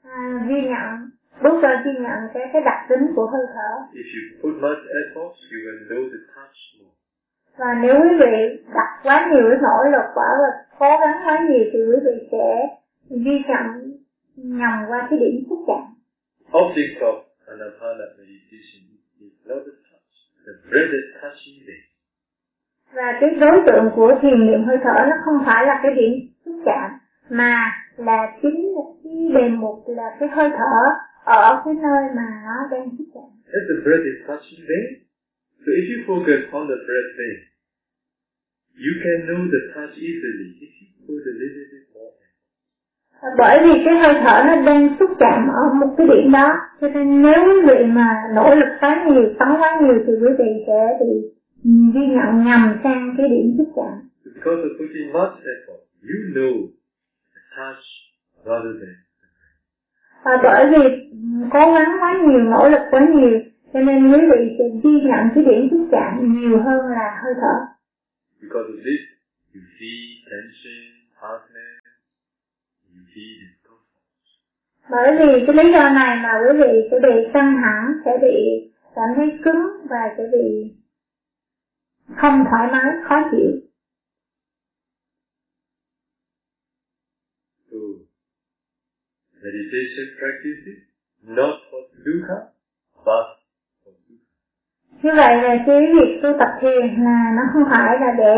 [0.03, 1.09] à, ghi nhận
[1.43, 4.83] bước ra ghi nhận cái cái đặc tính của hơi thở If you put much
[5.01, 6.57] effort, you will know the touch.
[7.57, 10.49] Và nếu quý vị đặt quá nhiều cái nỗ lực quả và
[10.79, 12.67] cố gắng quá nhiều thì quý vị sẽ
[13.09, 13.91] ghi nhận
[14.35, 15.83] nhầm qua cái điểm xúc chạm
[16.51, 17.15] Object of
[17.47, 18.81] Anapana meditation
[19.19, 19.67] is the touch.
[20.45, 21.85] The breath is touching there.
[22.93, 26.13] và cái đối tượng của thiền niệm hơi thở nó không phải là cái điểm
[26.45, 26.91] xúc chạm
[27.29, 30.75] mà là chính cái đề mục là cái hơi thở
[31.23, 33.23] ở cái nơi mà nó đang xúc chạm
[33.57, 35.04] As the breath is touching there,
[35.65, 37.41] so if you focus on the breath there,
[38.85, 40.47] you can know the touch easily.
[40.61, 42.35] If you put a little bit more effort.
[43.37, 46.87] bởi vì cái hơi thở nó đang xúc chạm ở một cái điểm đó cho
[46.87, 50.49] nên nếu quý vị mà nỗ lực quá nhiều tấn quá nhiều thì quý vị
[50.67, 51.13] sẽ bị
[51.93, 53.93] ghi nhận nhầm sang cái điểm xúc chạm.
[54.35, 56.53] Because of putting much effort, you know
[57.35, 57.83] the touch
[58.45, 59.05] rather than
[60.25, 61.09] và bởi vì
[61.51, 63.39] cố gắng quá nhiều nỗ lực quá nhiều
[63.75, 67.33] cho nên quý vị sẽ ghi nhận cái điểm xúc chạm nhiều hơn là hơi
[67.41, 67.55] thở
[68.41, 69.01] Because of this,
[69.53, 70.81] you feel tension,
[71.21, 71.81] hardness,
[72.91, 74.01] you feel discomfort.
[74.91, 78.35] bởi vì cái lý do này mà quý vị sẽ bị căng thẳng sẽ bị
[78.95, 80.75] cảm thấy cứng và sẽ bị
[82.21, 83.51] không thoải mái khó chịu
[87.71, 87.77] So,
[89.43, 90.79] meditation practices
[91.23, 92.39] not for dukkha,
[93.05, 93.44] but.
[95.05, 98.35] Như vậy là cái việc tu tập thiền là nó không phải là để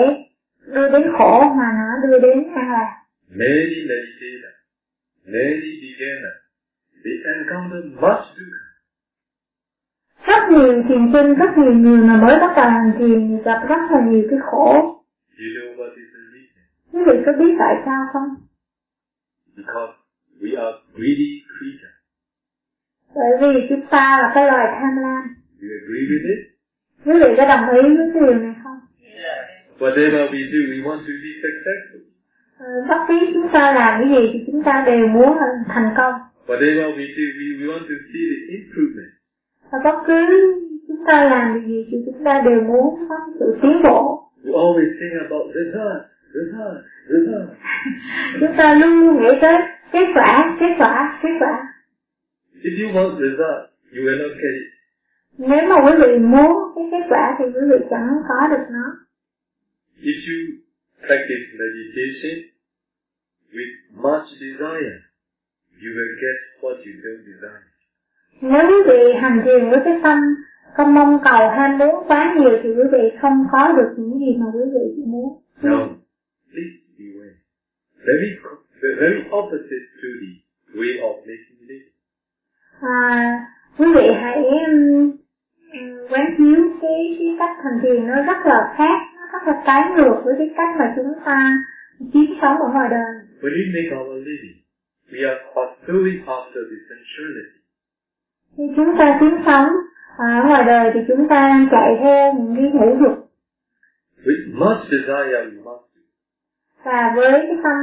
[0.75, 2.93] đưa đến khổ mà nó đưa đến an lạc
[3.29, 4.57] Many meditators,
[5.25, 6.39] many beginners,
[7.03, 8.63] they encounter much dukkha.
[10.27, 13.81] rất nhiều thiền sinh rất nhiều người mà mới bắt đầu hành thiền gặp rất
[13.91, 14.73] là nhiều cái khổ
[15.39, 16.63] You know what is the reason?
[16.91, 18.29] quý vị có biết tại sao không
[19.57, 19.93] Because
[20.41, 21.97] we are greedy creatures.
[23.15, 25.23] bởi vì chúng ta là cái loài tham lam
[25.61, 26.56] Do you agree with it?
[27.07, 28.77] Quý vị có đồng ý với cái điều này không
[29.79, 32.01] Whatever we do, we want to be successful.
[32.89, 35.37] Bất cứ chúng ta làm cái gì thì chúng ta đều muốn
[35.67, 36.13] thành công
[36.47, 39.11] Whatever we do, we, we want to see the improvement.
[39.71, 40.25] và bất cứ
[40.87, 44.51] chúng ta làm điều gì thì chúng ta đều muốn có sự tiến bộ We
[44.53, 46.01] always think about result,
[46.33, 46.77] result,
[47.09, 47.49] result.
[48.39, 49.53] chúng ta luôn luôn nghĩ tới
[49.91, 51.67] kết quả kết quả kết quả
[52.63, 53.59] If you want result,
[53.95, 54.76] you will not get it.
[55.37, 58.85] Nếu mà quý vị muốn cái kết quả thì quý vị chẳng có được nó
[60.01, 60.37] If you
[61.07, 62.35] practice meditation
[63.55, 63.73] with
[64.05, 64.97] much desire,
[65.81, 67.65] you will get what you don't desire.
[68.41, 70.19] Nếu quý vị hành thiền với cái tâm
[70.73, 74.37] không mong cầu ham muốn quá nhiều thì quý vị không có được những gì
[74.39, 75.41] mà quý vị muốn.
[75.61, 75.87] Now,
[76.51, 77.35] please beware.
[78.07, 78.29] Very,
[78.81, 80.31] very opposite to the
[80.79, 81.93] way of making living.
[82.81, 83.45] À,
[83.77, 85.11] quý vị hãy um,
[86.09, 89.81] quán chiếu cái cái cách hành thiền nó rất là khác, nó rất là trái
[89.95, 91.51] ngược với cái cách mà chúng ta
[92.13, 93.13] kiếm sống ở ngoài đời.
[93.41, 94.57] When we make our living,
[95.11, 97.57] we are pursuing after the sensuality.
[98.57, 99.69] Khi chúng ta kiếm sống
[100.17, 103.23] ở ngoài đời thì chúng ta chạy theo những cái ngũ dục
[104.25, 106.01] With much desire, we must do.
[106.85, 107.77] và với cái tâm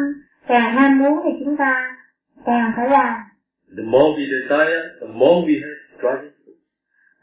[0.49, 1.97] càng ham muốn thì chúng ta
[2.47, 3.14] càng phải làm.
[3.76, 5.74] The more we desire, the more we have.
[6.03, 6.22] À,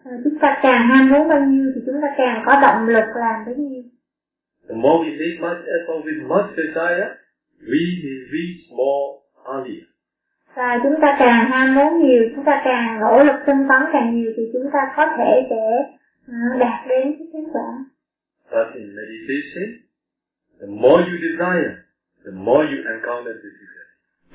[0.03, 3.45] chúng ta càng ham muốn bao nhiêu thì chúng ta càng có động lực làm
[3.45, 3.83] bấy nhiêu.
[4.69, 7.07] The more we make much effort with much desire,
[7.71, 9.05] we may reach more
[9.53, 9.83] earlier.
[10.55, 14.15] Và chúng ta càng ham muốn nhiều, chúng ta càng nỗ lực tinh tấn càng
[14.15, 15.65] nhiều thì chúng ta có thể sẽ
[16.27, 17.69] à, đạt đến cái kết quả.
[18.51, 19.67] But in meditation,
[20.61, 21.73] the more you desire,
[22.25, 23.80] the more you encounter difficulty.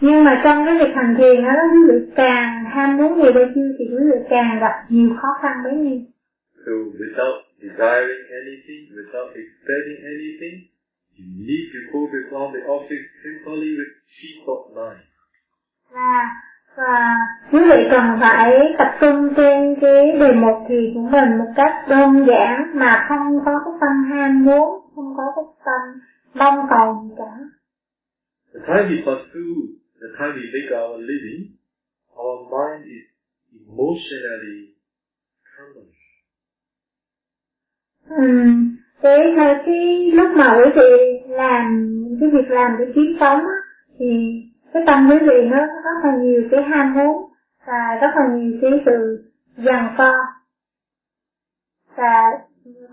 [0.00, 3.44] Nhưng mà trong cái việc hành thiền đó, quý vị càng ham muốn nhiều bao
[3.54, 6.00] nhiêu thì quý vị càng gặp nhiều khó khăn bấy nhiêu.
[6.66, 10.56] So without desiring anything, without expecting anything,
[11.18, 15.02] you need to focus on the object simply with peace of mind.
[15.92, 16.30] Và
[16.76, 17.16] và
[17.52, 21.72] quý vị cần phải tập trung trên cái đề mục thì của mình một cách
[21.88, 26.00] đơn giản mà không có cái tâm ham muốn, không có cái tâm
[26.34, 27.32] mong cầu gì cả.
[28.54, 29.76] The time we pursue,
[30.06, 31.58] the time we make our living,
[32.14, 33.08] our mind is
[33.58, 34.58] emotionally
[35.50, 35.92] troubled.
[38.08, 39.18] Ừm, cái
[39.66, 43.58] cái lúc mà quý vị làm những cái việc làm để kiếm sống á,
[43.98, 44.06] thì
[44.72, 47.30] cái tâm quý vị nó rất là nhiều cái ham muốn
[47.66, 49.24] và rất là nhiều cái sự
[49.56, 50.12] giằng co
[51.96, 52.12] và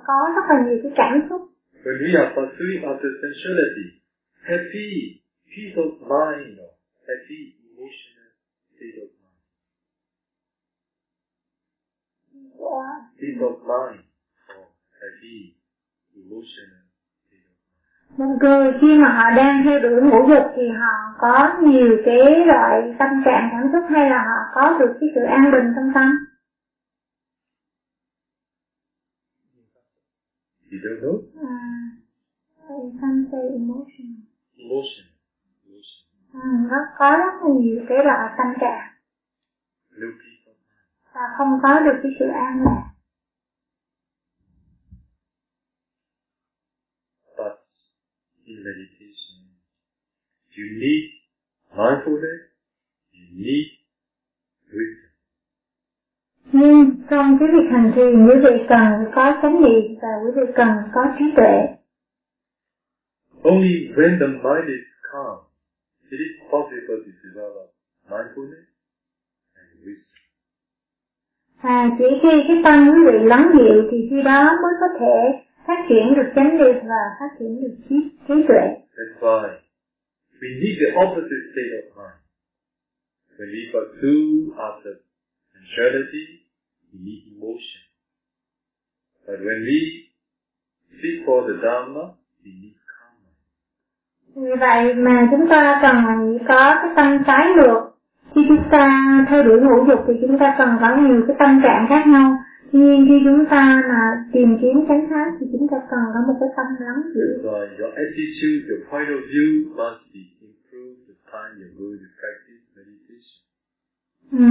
[0.08, 1.42] có rất là nhiều cái cảm xúc
[1.86, 3.88] When we are pursuing after sensuality,
[4.44, 4.90] happy,
[5.52, 6.60] peace of mind,
[7.04, 7.40] or happy
[7.70, 8.30] emotional
[8.76, 9.40] state of mind.
[12.58, 12.84] của
[13.20, 14.04] Peace of mind,
[14.50, 14.66] or
[15.02, 15.38] happy
[16.16, 16.84] emotional
[17.26, 17.56] state of
[18.18, 18.18] mind.
[18.18, 22.46] một người khi mà họ đang theo đuổi ngũ dục thì họ có nhiều cái
[22.46, 25.92] loại tâm trạng cảm xúc hay là họ có được cái sự an bình trong
[25.96, 26.10] tâm
[30.72, 31.18] You don't know?
[31.48, 31.60] à,
[33.02, 34.08] tâm say emotion
[34.58, 35.06] Emotion.
[36.34, 38.90] À, nó có rất là nhiều cái loại tâm trạng.
[41.14, 42.90] Và không có được cái sự an lạc.
[48.46, 49.36] In meditation,
[50.56, 51.04] you need
[51.72, 52.42] mindfulness,
[53.14, 53.68] you need
[54.72, 55.10] wisdom.
[56.52, 60.52] nhưng trong cái việc hành trì quý vị cần có chánh niệm và quý vị
[60.56, 61.58] cần có trí tuệ.
[63.44, 65.38] Only when the mind is calm,
[66.14, 67.68] it is possible to develop
[68.10, 68.68] mindfulness
[69.58, 70.22] and wisdom.
[71.64, 75.18] và chỉ khi cái tâm quý vị lắng dịu thì khi đó mới có thể
[75.68, 77.96] phát triển được chánh niệm và phát triển được trí,
[78.28, 78.64] trí tuệ
[78.98, 79.44] That's why
[80.42, 82.20] we need the opposite state of mind.
[83.38, 84.92] When we pursue after
[85.54, 86.26] sensuality,
[86.90, 87.82] we need emotion.
[89.26, 89.80] But when we
[91.00, 92.06] seek for the Dharma,
[92.44, 92.83] we need.
[94.36, 95.96] Vì vậy mà chúng ta cần
[96.48, 97.82] có cái tâm trái ngược.
[98.36, 98.86] Khi chúng ta
[99.30, 102.38] theo đuổi ngũ dục thì chúng ta cần có nhiều cái tâm trạng khác nhau.
[102.72, 104.02] Tuy nhiên khi chúng ta mà
[104.34, 107.24] tìm kiếm chánh pháp thì chúng ta cần có một cái tâm lắng dịu.
[107.24, 112.00] That's why your attitude, your point of view must be improved the time you're going
[112.06, 113.38] to practice meditation.
[114.32, 114.48] Ừ.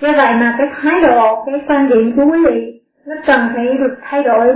[0.00, 3.66] Do vậy mà cái thái độ, cái quan điểm của quý vị nó cần phải
[3.80, 4.46] được thay đổi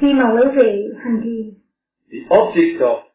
[0.00, 1.52] khi mà quý vị hành trì.
[2.12, 3.09] The object of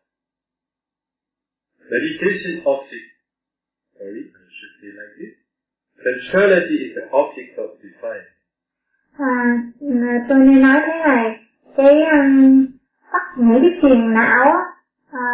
[1.93, 3.07] meditation object,
[3.97, 5.33] sorry, I should say like this.
[6.05, 8.27] Sensuality is the object of desire.
[9.17, 9.61] À,
[10.29, 11.39] tôi nên nói thế này,
[11.77, 12.65] cái um,
[13.11, 14.45] tất những cái phiền não,
[15.11, 15.25] à,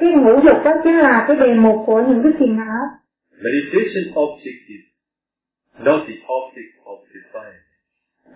[0.00, 2.80] cái ngũ dục đó chính là cái đề mục của những cái phiền não.
[3.46, 4.86] Meditation object is
[5.78, 7.58] not the object of desire.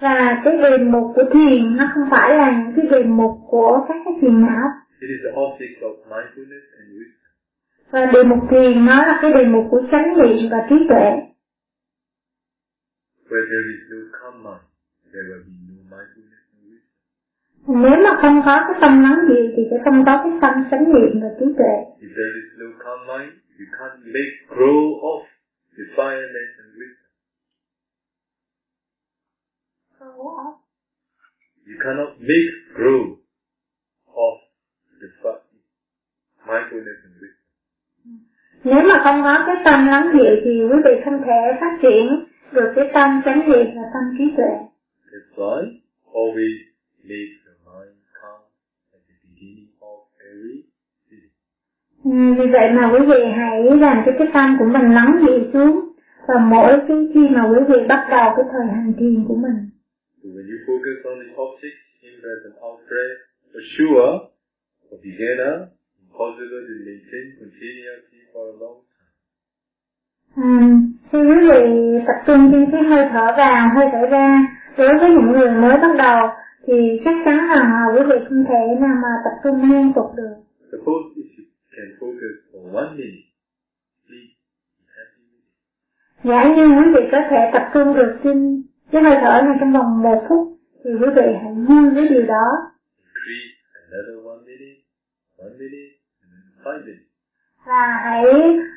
[0.01, 3.85] Và cái đề mục của thiền nó không phải là những cái đề mục của
[3.89, 4.67] các cái phiền não.
[5.01, 7.16] It is the object of mindfulness and wisdom.
[7.91, 11.09] Và đề mục thiền nó là cái đề mục của chánh niệm và trí tuệ.
[13.31, 14.65] Where there is no calm mind,
[15.13, 17.81] there will be no mindfulness and wisdom.
[17.83, 20.85] Nếu mà không có cái tâm lắng dịu thì sẽ không có cái tâm chánh
[20.95, 21.75] niệm và trí tuệ.
[22.05, 24.81] If there is no calm mind, you can't make grow
[25.13, 25.19] of
[25.79, 27.07] defilement and wisdom.
[31.67, 33.17] You cannot make grow
[34.07, 34.35] of
[35.01, 35.09] the
[36.47, 37.16] mindfulness and wisdom.
[38.71, 42.25] Nếu mà không có cái tâm lắng dịu thì quý vị không thể phát triển
[42.53, 44.53] được cái tâm chánh niệm và tâm trí tuệ.
[45.11, 45.61] That's why
[46.13, 46.57] always
[47.11, 48.41] make the mind calm
[48.93, 49.99] at the beginning of
[50.31, 50.57] every
[51.11, 51.31] sitting.
[52.05, 55.41] Ừ, vì vậy mà quý vị hãy làm cho cái tâm của mình lắng dịu
[55.53, 55.75] xuống
[56.29, 59.59] và mỗi cái khi mà quý vị bắt đầu cái thời hành thiền của mình.
[60.23, 62.15] So when you focus on the object, in
[62.45, 63.19] and out breath,
[63.53, 64.09] for sure,
[64.89, 65.55] for beginner,
[66.17, 69.13] impossible to maintain continuity for a long time.
[71.13, 71.63] Khi quý vị
[72.07, 74.27] tập trung trên cái hơi thở vào, hơi thở ra,
[74.79, 76.29] đối với những người mới bắt đầu
[76.67, 80.07] thì chắc chắn rằng là quý vị không thể nào mà tập trung liên tục
[80.17, 80.35] được.
[80.73, 81.45] Suppose if you
[81.77, 83.27] can focus for one minute,
[84.07, 84.33] please
[84.79, 86.29] be happy with it.
[86.29, 88.63] Giả như quý vị có thể tập trung được trên
[88.93, 92.27] cái hơi thở này trong vòng một phút thì quý vị hãy vui với điều
[92.27, 92.47] đó
[93.17, 93.53] Increase
[93.83, 94.81] another one minute,
[95.39, 95.96] one minute,
[96.67, 97.07] five minutes.
[97.67, 98.25] và hãy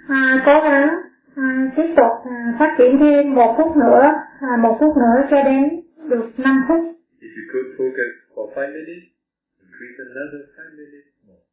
[0.09, 0.89] à, cố gắng
[1.35, 4.01] à, tiếp tục à, phát triển thêm một phút nữa
[4.41, 5.63] à, một phút nữa cho đến
[6.09, 6.79] được 5 phút
[7.25, 9.05] If you could focus for five minutes,
[9.65, 11.43] increase another five minutes more.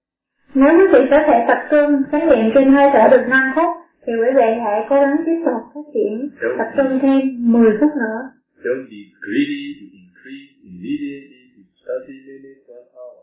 [0.55, 3.71] nếu quý vị có thể tập trung chánh niệm trên hơi thở được 5 phút
[4.07, 7.21] thì quý vị hãy cố gắng tiếp tục phát triển tập trung thêm
[7.53, 8.19] 10 phút nữa
[8.65, 13.17] Don't be greedy to increase immediately to 30 minutes, one hour.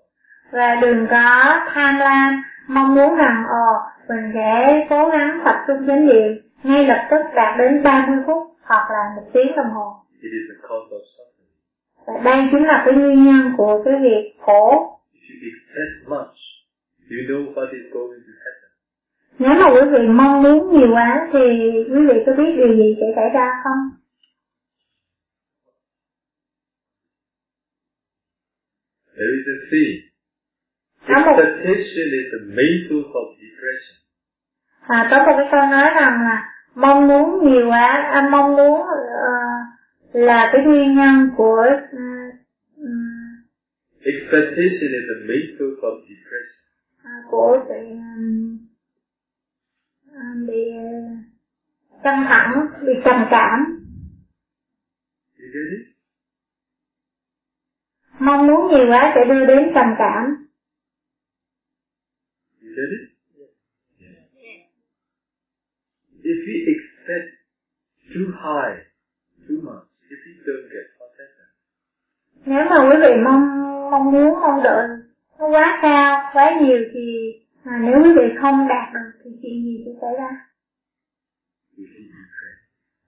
[0.52, 1.26] và đừng có
[1.74, 3.74] tham lam mong muốn rằng ồ
[4.10, 6.32] mình sẽ cố gắng tập trung chánh niệm
[6.64, 10.46] ngay lập tức đạt đến 30 phút hoặc là một tiếng đồng hồ It is
[10.56, 11.54] a cause of suffering.
[12.06, 16.36] và đây chính là cái nguyên nhân của cái việc khổ If you expect much,
[17.12, 18.70] you know what is going to happen.
[19.40, 21.40] nếu mà quý vị mong muốn nhiều quá thì
[21.94, 23.80] quý vị có biết điều gì sẽ xảy ra không
[29.16, 30.13] There is a saying.
[31.08, 33.96] Expectation is the main source of depression.
[34.88, 38.82] à, có một cái câu nói rằng là mong muốn nhiều quá à, mong muốn
[38.88, 39.34] ờ,
[40.14, 41.66] là cái nguyên nhân của
[42.78, 43.34] ừm,
[44.02, 46.64] Expectation is the main source of depression.
[47.04, 48.58] à, của bị ừm,
[50.16, 50.84] à, bị ờ,
[52.04, 53.80] căng thẳng bị trầm cảm.
[58.20, 60.46] Mong muốn nhiều quá sẽ đưa đến trầm cảm
[62.78, 63.06] get it?
[66.32, 67.30] If we expect
[68.14, 68.76] too high,
[69.48, 71.34] too much, if we don't get happens?
[72.46, 73.62] nếu mà quý vị mong
[73.92, 74.88] mong muốn mong đợi
[75.40, 79.64] nó quá cao quá nhiều thì à, nếu quý vị không đạt được thì chuyện
[79.64, 80.30] gì sẽ xảy ra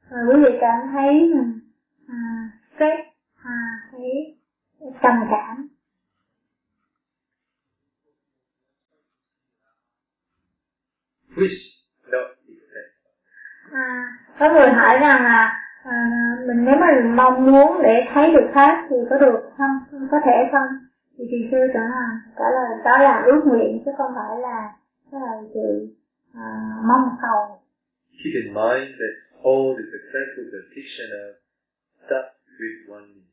[0.10, 1.60] rồi quý vị cảm thấy mình
[2.08, 2.18] à,
[2.76, 3.02] stress
[3.44, 3.58] à,
[3.92, 4.38] thấy
[5.04, 5.68] trầm cảm
[11.36, 11.62] Wish,
[12.12, 12.92] not expect.
[13.74, 14.08] à,
[14.40, 15.96] có người hỏi rằng là à,
[16.48, 19.80] mình nếu mà mình mong muốn để thấy được pháp thì có được không?
[20.12, 20.68] Có thể không?
[21.18, 24.74] Thì chị sư trả lời trả lời đó là ước nguyện chứ không phải là
[25.12, 25.96] cái là sự
[26.34, 26.48] à,
[26.88, 27.60] mong cầu.
[28.24, 31.36] Keep in mind that all the successful practitioners
[32.06, 32.28] start
[32.60, 33.26] with one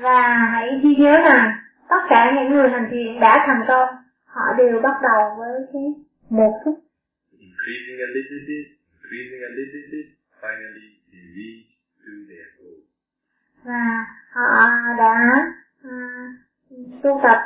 [0.00, 1.52] và hãy ghi nhớ rằng
[1.88, 3.88] tất cả những người hành thiền đã thành công
[4.26, 5.82] họ đều bắt đầu với cái
[6.30, 6.78] một phút
[7.62, 10.06] Increasing a little bit, increasing a little bit,
[10.42, 11.70] finally they reach
[12.02, 12.78] to their goal.
[13.64, 14.48] và họ
[14.98, 15.14] đã
[15.82, 15.96] à,
[17.02, 17.38] tu tập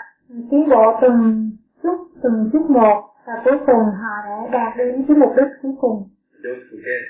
[0.51, 1.51] tiến bộ từng
[1.83, 5.73] chút từng chút một và cuối cùng họ đã đạt đến cái mục đích cuối
[5.81, 6.09] cùng
[6.43, 7.05] Don't forget,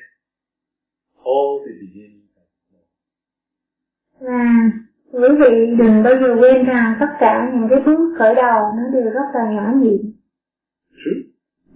[1.25, 2.85] all the beginnings are small.
[4.21, 8.73] và quý vị đừng bao giờ quên rằng tất cả những cái bước khởi đầu
[8.77, 9.73] nó đều rất là nhỏ
[10.91, 11.21] True?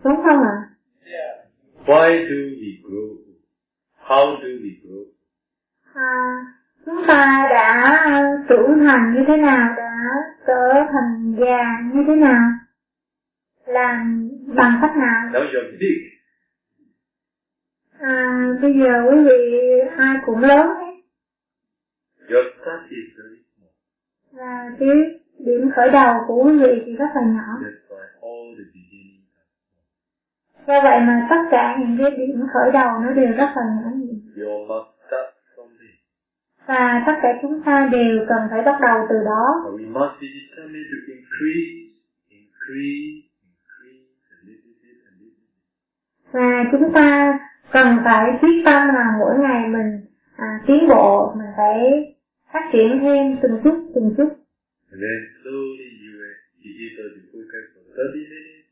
[0.05, 0.70] đúng không ạ
[1.91, 3.09] Why do we grow?
[4.09, 5.05] How do we grow?
[5.95, 6.15] à,
[6.87, 7.97] chúng ta đã
[8.49, 9.93] trưởng thành như thế nào đã
[10.47, 11.65] trở thành già
[11.95, 12.43] như thế nào
[13.67, 16.01] làm bằng cách nào Now you're big.
[18.01, 19.61] à, bây giờ quý vị
[19.97, 20.95] ai cũng lớn hết
[22.31, 23.73] Your start is very small.
[24.33, 24.89] và cái
[25.39, 28.80] điểm khởi đầu của quý vị thì rất là nhỏ That's why all the.
[30.71, 33.65] Do vậy mà tất cả những cái điểm khởi đầu nó đều rất là
[35.55, 35.97] from there.
[36.67, 39.45] và tất cả chúng ta đều cần phải bắt đầu từ đó.
[39.65, 41.73] But we must be determined to increase,
[42.29, 43.11] increase,
[43.49, 46.33] increase, a little bit, a little bit.
[46.33, 47.39] Và chúng ta
[47.73, 49.91] cần phải quyết tâm là mỗi ngày mình
[50.37, 51.79] à, tiến bộ, mình phải
[52.53, 54.29] phát triển thêm từng chút, từng chút.
[54.93, 58.67] And then slowly you will be able to focus for 30 minutes,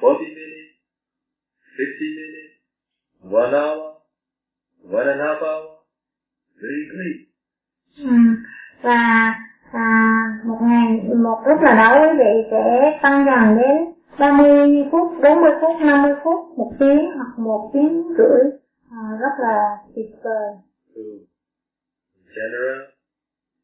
[0.00, 0.65] 40 minutes,
[1.76, 2.54] 50 minutes,
[3.22, 4.00] one hour,
[4.90, 5.66] one and a half hour.
[6.62, 7.18] Very great.
[7.98, 8.16] Ừ.
[8.82, 9.34] Và
[9.72, 9.88] à,
[10.44, 13.76] một ngày, một lúc nào đó quý vị sẽ tăng dần đến
[14.18, 18.42] 30 phút, 40 phút, 50 phút, một tiếng hoặc một tiếng rưỡi.
[18.90, 20.50] À, rất là tuyệt vời.
[20.94, 21.02] So,
[22.14, 22.80] in general,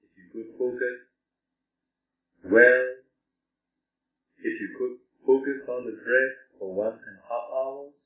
[0.03, 0.97] if you could focus
[2.45, 2.85] well,
[4.39, 4.95] if you could
[5.27, 8.02] focus on the breath for one and a half hours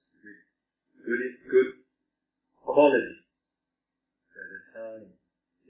[1.06, 1.22] good,
[1.52, 1.68] good
[2.64, 3.14] quality,
[4.40, 5.04] at the time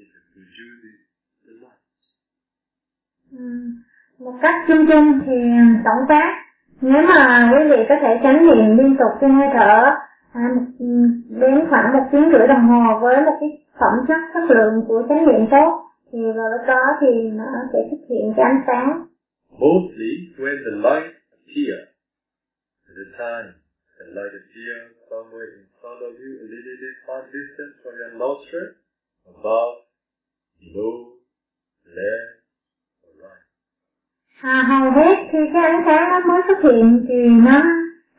[0.01, 0.97] it produces
[1.45, 1.83] the light.
[4.19, 5.37] Một cách chung chung thì
[5.85, 6.43] tổng quát
[6.81, 9.85] nếu mà quý vị có thể chánh niệm liên tục trên hơi thở
[10.33, 10.43] à,
[11.29, 13.51] đến khoảng một tiếng rưỡi đồng hồ với một cái
[13.81, 15.83] phẩm chất chất lượng của chánh niệm tốt
[16.13, 19.03] thì vào lúc đó thì nó sẽ xuất hiện cái ánh sáng.
[19.59, 21.87] Mostly when the light appears,
[22.89, 23.66] at the time
[24.07, 28.13] the light appears somewhere in front of you, a little bit far distance from your
[28.15, 28.69] nostril,
[29.27, 29.75] above,
[30.63, 31.19] below,
[31.91, 32.31] left,
[33.03, 33.45] or right.
[34.43, 37.63] à, hầu hết khi cái ánh sáng nó mới xuất hiện thì nó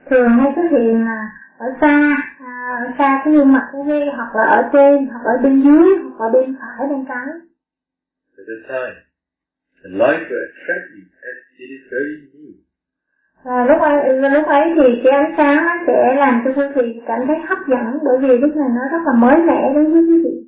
[0.10, 1.20] thường hay xuất hiện là
[1.58, 2.54] ở xa à,
[2.84, 5.96] ở xa cái gương mặt của quý hoặc là ở trên hoặc ở bên dưới
[6.18, 7.28] hoặc ở bên phải bên trái
[8.38, 8.96] At the time,
[9.84, 12.67] the light will attract you as it is very new.
[13.44, 17.02] Và lúc ấy lúc ấy thì cái ánh sáng nó sẽ làm cho quý vị
[17.08, 20.02] cảm thấy hấp dẫn bởi vì lúc này nó rất là mới mẻ đối với
[20.02, 20.44] quý vị.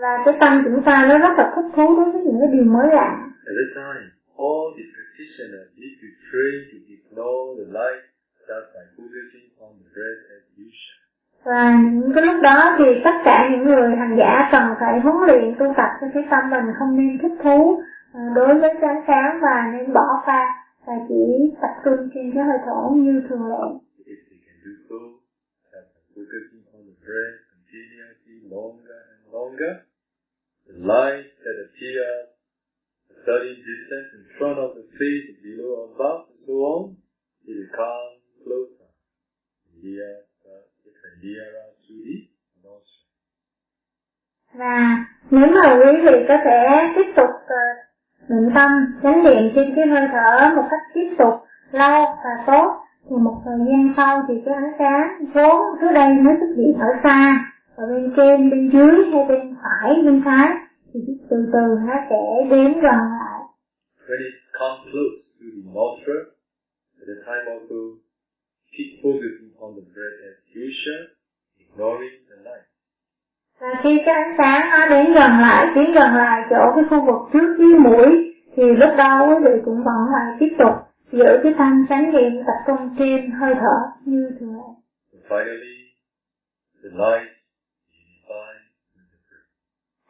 [0.00, 2.64] Và cái tâm chúng ta nó rất là thích thú đối với những cái điều
[2.64, 3.10] mới lạ.
[3.50, 4.04] At the time,
[4.46, 8.02] all the practitioners need to train to ignore the light
[8.48, 11.00] just by focusing on the breath as usual.
[11.44, 11.62] và
[11.92, 15.54] những cái lúc đó thì tất cả những người hành giả cần phải huấn luyện
[15.58, 17.82] tu tập cho cái tâm mình không nên thích thú.
[17.82, 22.44] à, đối với ánh sáng và nên bỏ qua và chỉ tập trung trên cái
[22.44, 23.64] hơi thở như thường lệ.
[24.12, 24.98] If they can do so,
[25.72, 29.72] just by focusing on the breath continuously longer and longer,
[30.66, 32.26] the light that appears
[33.14, 36.82] a certain distance in front of the face, below, above, and so on,
[37.46, 38.10] it will come
[38.44, 38.90] closer,
[39.82, 40.12] near,
[41.22, 42.16] nearer to the
[42.64, 43.06] nostril.
[44.54, 46.58] và nếu mà quý vị có thể
[46.96, 47.89] tiếp tục uh,
[48.30, 48.70] định tâm
[49.02, 51.34] chánh niệm trên cái hơi thở một cách tiếp tục
[51.72, 52.66] lâu và tốt.
[53.10, 56.74] Thì một thời gian sau thì cái ánh sáng vốn trước đây nó xuất hiện
[56.78, 57.44] ở xa
[57.76, 60.48] ở bên trên bên dưới hay bên phải bên trái
[60.94, 61.00] thì
[61.30, 63.40] từ từ nó sẽ đến gần lại.
[64.08, 66.22] When it concludes to the nostril,
[67.00, 67.80] at the time of also
[68.74, 70.36] keep focusing on the breath as
[70.66, 71.02] usual,
[71.58, 72.19] ignoring
[73.82, 77.16] khi cái ánh sáng nó đến gần lại tiến gần lại chỗ cái khu vực
[77.32, 80.74] trước dưới mũi thì lúc đó quý vị cũng vẫn phải tiếp tục
[81.12, 84.58] giữ cái tâm chánh niệm tập trung trên hơi thở như thường.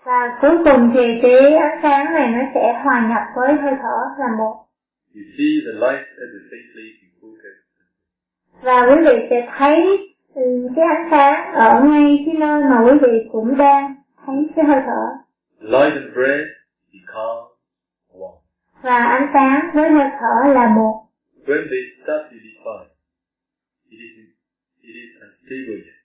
[0.05, 3.99] Và cuối cùng thì cái ánh sáng này nó sẽ hòa nhập với hơi thở
[4.19, 4.55] là một.
[5.15, 7.57] You see the light at the same place you focus.
[8.63, 9.99] và quý vị sẽ thấy
[10.35, 13.95] ừ, cái ánh sáng ở ngay cái nơi mà quý vị cũng đang
[14.27, 15.03] thấy cái hơi thở
[15.61, 16.49] Light and breath
[16.93, 17.41] become
[18.27, 18.37] one.
[18.83, 21.07] và ánh sáng với hơi thở là một
[21.47, 22.89] When they start to define,
[23.91, 24.29] it is,
[24.83, 26.01] it is unstable yet.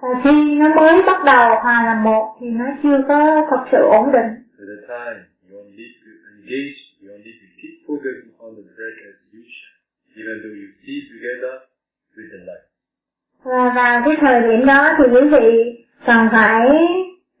[0.00, 3.78] và khi nó mới bắt đầu hòa là một thì nó chưa có thật sự
[3.90, 7.74] ổn định At the time, you only need to engage, you only need to keep
[7.88, 9.72] focusing on the breath as usual,
[10.20, 11.54] even though you see together.
[13.44, 15.48] Và vào cái thời điểm đó thì quý vị
[16.06, 16.68] cần phải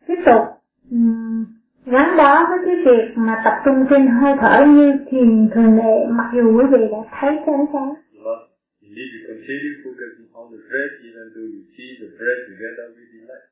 [0.06, 0.42] tiếp tục
[0.90, 1.44] um,
[1.86, 5.96] gắn bó với cái việc mà tập trung trên hơi thở như thiền thường lệ
[6.10, 8.44] mặc dù quý vị đã thấy cái ánh sáng You must,
[8.82, 12.84] you need to continue focusing on the breath even though you see the breath together
[12.96, 13.44] with the light.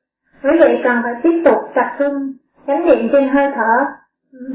[0.43, 2.15] quý vị cần phải tiếp tục tập trung
[2.67, 3.73] chánh niệm trên hơi thở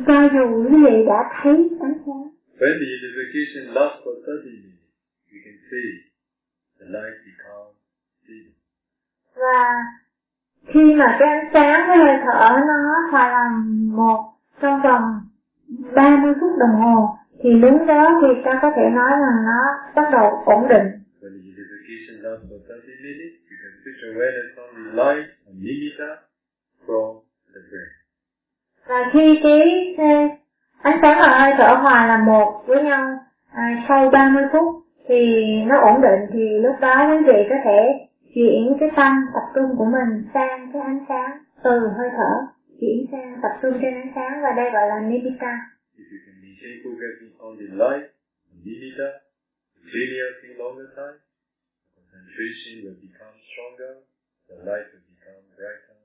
[0.06, 2.24] cho dù quý vị đã thấy ánh sáng
[2.60, 4.84] When the unification lasts for 30 minutes,
[5.32, 6.10] we can say the light becomes stable.
[9.34, 9.74] Và
[10.66, 13.52] khi mà cái ánh sáng với hơi thở nó hòa làm
[13.96, 15.20] một trong vòng
[15.94, 19.60] 30 phút đồng hồ thì lúc đó thì ta có thể nói rằng nó
[19.94, 20.86] bắt đầu ổn định
[21.22, 23.34] When the unification lasts for 30 minutes.
[23.50, 26.10] You can switch awareness on the light and nimitta
[26.86, 27.20] from
[27.54, 27.90] the brain.
[28.88, 29.86] và khi cái
[30.82, 33.18] ánh sáng và hơi thở hòa là một với nhau
[33.52, 35.22] à, sau 30 phút thì
[35.68, 37.80] nó ổn định thì lúc đó quý vị có thể
[38.34, 41.32] chuyển cái tâm tập trung của mình sang cái ánh sáng.
[41.64, 42.32] Từ hơi thở.
[42.80, 45.52] Chuyển sang tập trung trên ánh sáng và đây gọi là nimitta
[46.00, 48.06] If you can maintain focusing on the light
[48.50, 49.08] and nimitta,
[49.74, 51.16] continuously longer time,
[51.96, 53.92] the concentration will become stronger,
[54.48, 55.96] the light will become brighter.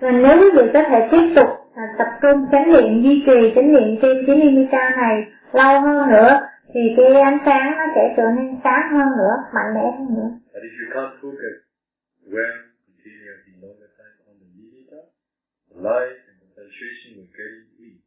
[0.00, 3.52] và nếu quý vị có thể tiếp tục à, tập trung chánh niệm duy trì
[3.54, 5.16] chánh niệm trên cái nimitta này
[5.52, 6.40] lâu hơn nữa
[6.74, 10.30] thì cái ánh sáng nó sẽ trở nên sáng hơn nữa mạnh mẽ hơn nữa
[10.54, 11.54] But if you can't focus
[12.34, 15.00] well, continuously longer time on the nimitta,
[15.70, 17.98] the light and concentration will get weak.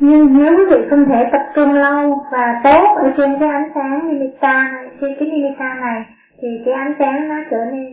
[0.00, 3.70] Nhưng nếu quý vị không thể tập trung lâu và tốt ở trên cái ánh
[3.74, 6.00] sáng nimitta này, trên cái nimitta này,
[6.40, 7.86] thì cái ánh sáng nó trở nên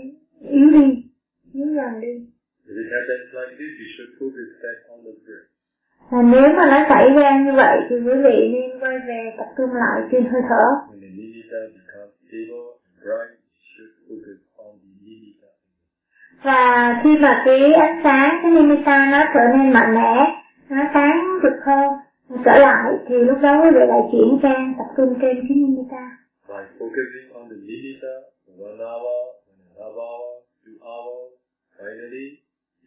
[0.57, 0.85] yếu đi,
[1.53, 2.13] yếu dần đi.
[2.69, 5.47] If it happens like this, you should focus back on the breath.
[6.11, 9.47] Và nếu mà nó xảy ra như vậy thì quý vị nên quay về tập
[9.57, 10.65] trung lại trên hơi thở.
[10.89, 15.49] When the nimitta becomes stable and bright, you should focus on the nimitta.
[16.43, 16.61] Và
[17.03, 20.13] khi mà cái ánh sáng, cái nimitta nó trở nên mạnh mẽ,
[20.69, 21.93] nó sáng rực hơn,
[22.45, 26.03] trở lại thì lúc đó quý vị lại chuyển sang tập trung trên cái nimitta.
[26.47, 28.13] By focusing on the nimitta
[28.45, 29.17] for one hour,
[29.49, 31.31] one and a half hours, two hours,
[31.79, 32.27] finally,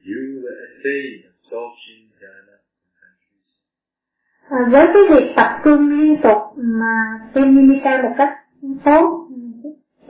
[0.09, 2.07] you will attain absorption.
[4.51, 8.35] À, với cái việc tập trung liên tục mà trên nimitta một cách
[8.85, 9.29] tốt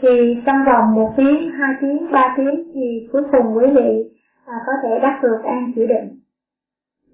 [0.02, 0.09] thì
[0.47, 4.73] trong vòng một tiếng, hai tiếng, ba tiếng thì cuối cùng quý vị à, có
[4.82, 6.20] thể đắc được an chỉ định.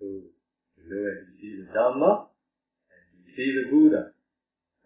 [0.01, 2.13] So, you know and you see the Dhamma,
[2.95, 4.03] and you see the Buddha.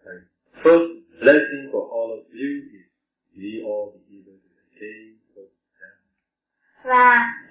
[0.05, 0.19] And
[0.63, 0.89] first
[1.21, 2.85] blessing for all of you is
[3.37, 6.03] we all be able to attain first Dhamma.
[6.83, 7.07] Và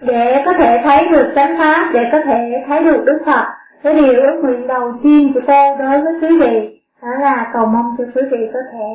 [0.06, 3.47] để có thể thấy được chánh pháp, để có thể thấy được Đức Phật,
[3.82, 7.66] cái điều ước nguyện đầu tiên của tôi đối với quý vị đó là cầu
[7.66, 8.90] mong cho quý vị có thể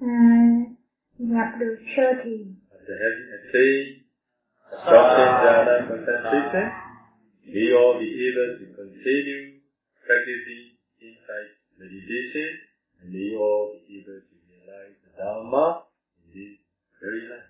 [0.00, 0.14] à,
[1.18, 2.42] nhập được sơ thiền.
[7.54, 7.98] We all
[8.76, 9.42] continue
[10.06, 10.64] practicing
[10.98, 11.48] insight
[11.78, 12.48] meditation,
[13.00, 13.62] and we all
[14.48, 15.24] realize the
[16.24, 16.52] in this
[17.02, 17.48] very life.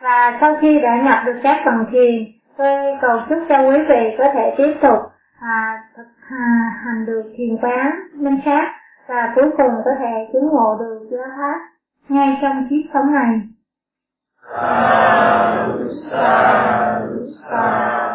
[0.00, 4.16] Và sau khi đã nhập được các phần thiền, tôi cầu chúc cho quý vị
[4.18, 8.72] có thể tiếp tục à, thực à, hành được thiền quán minh sát
[9.08, 11.58] và cuối cùng có thể chứng ngộ được giới hết
[12.08, 13.40] ngay trong kiếp sống này.
[14.52, 15.68] Sa,
[16.10, 17.00] sa,
[17.50, 18.05] sa.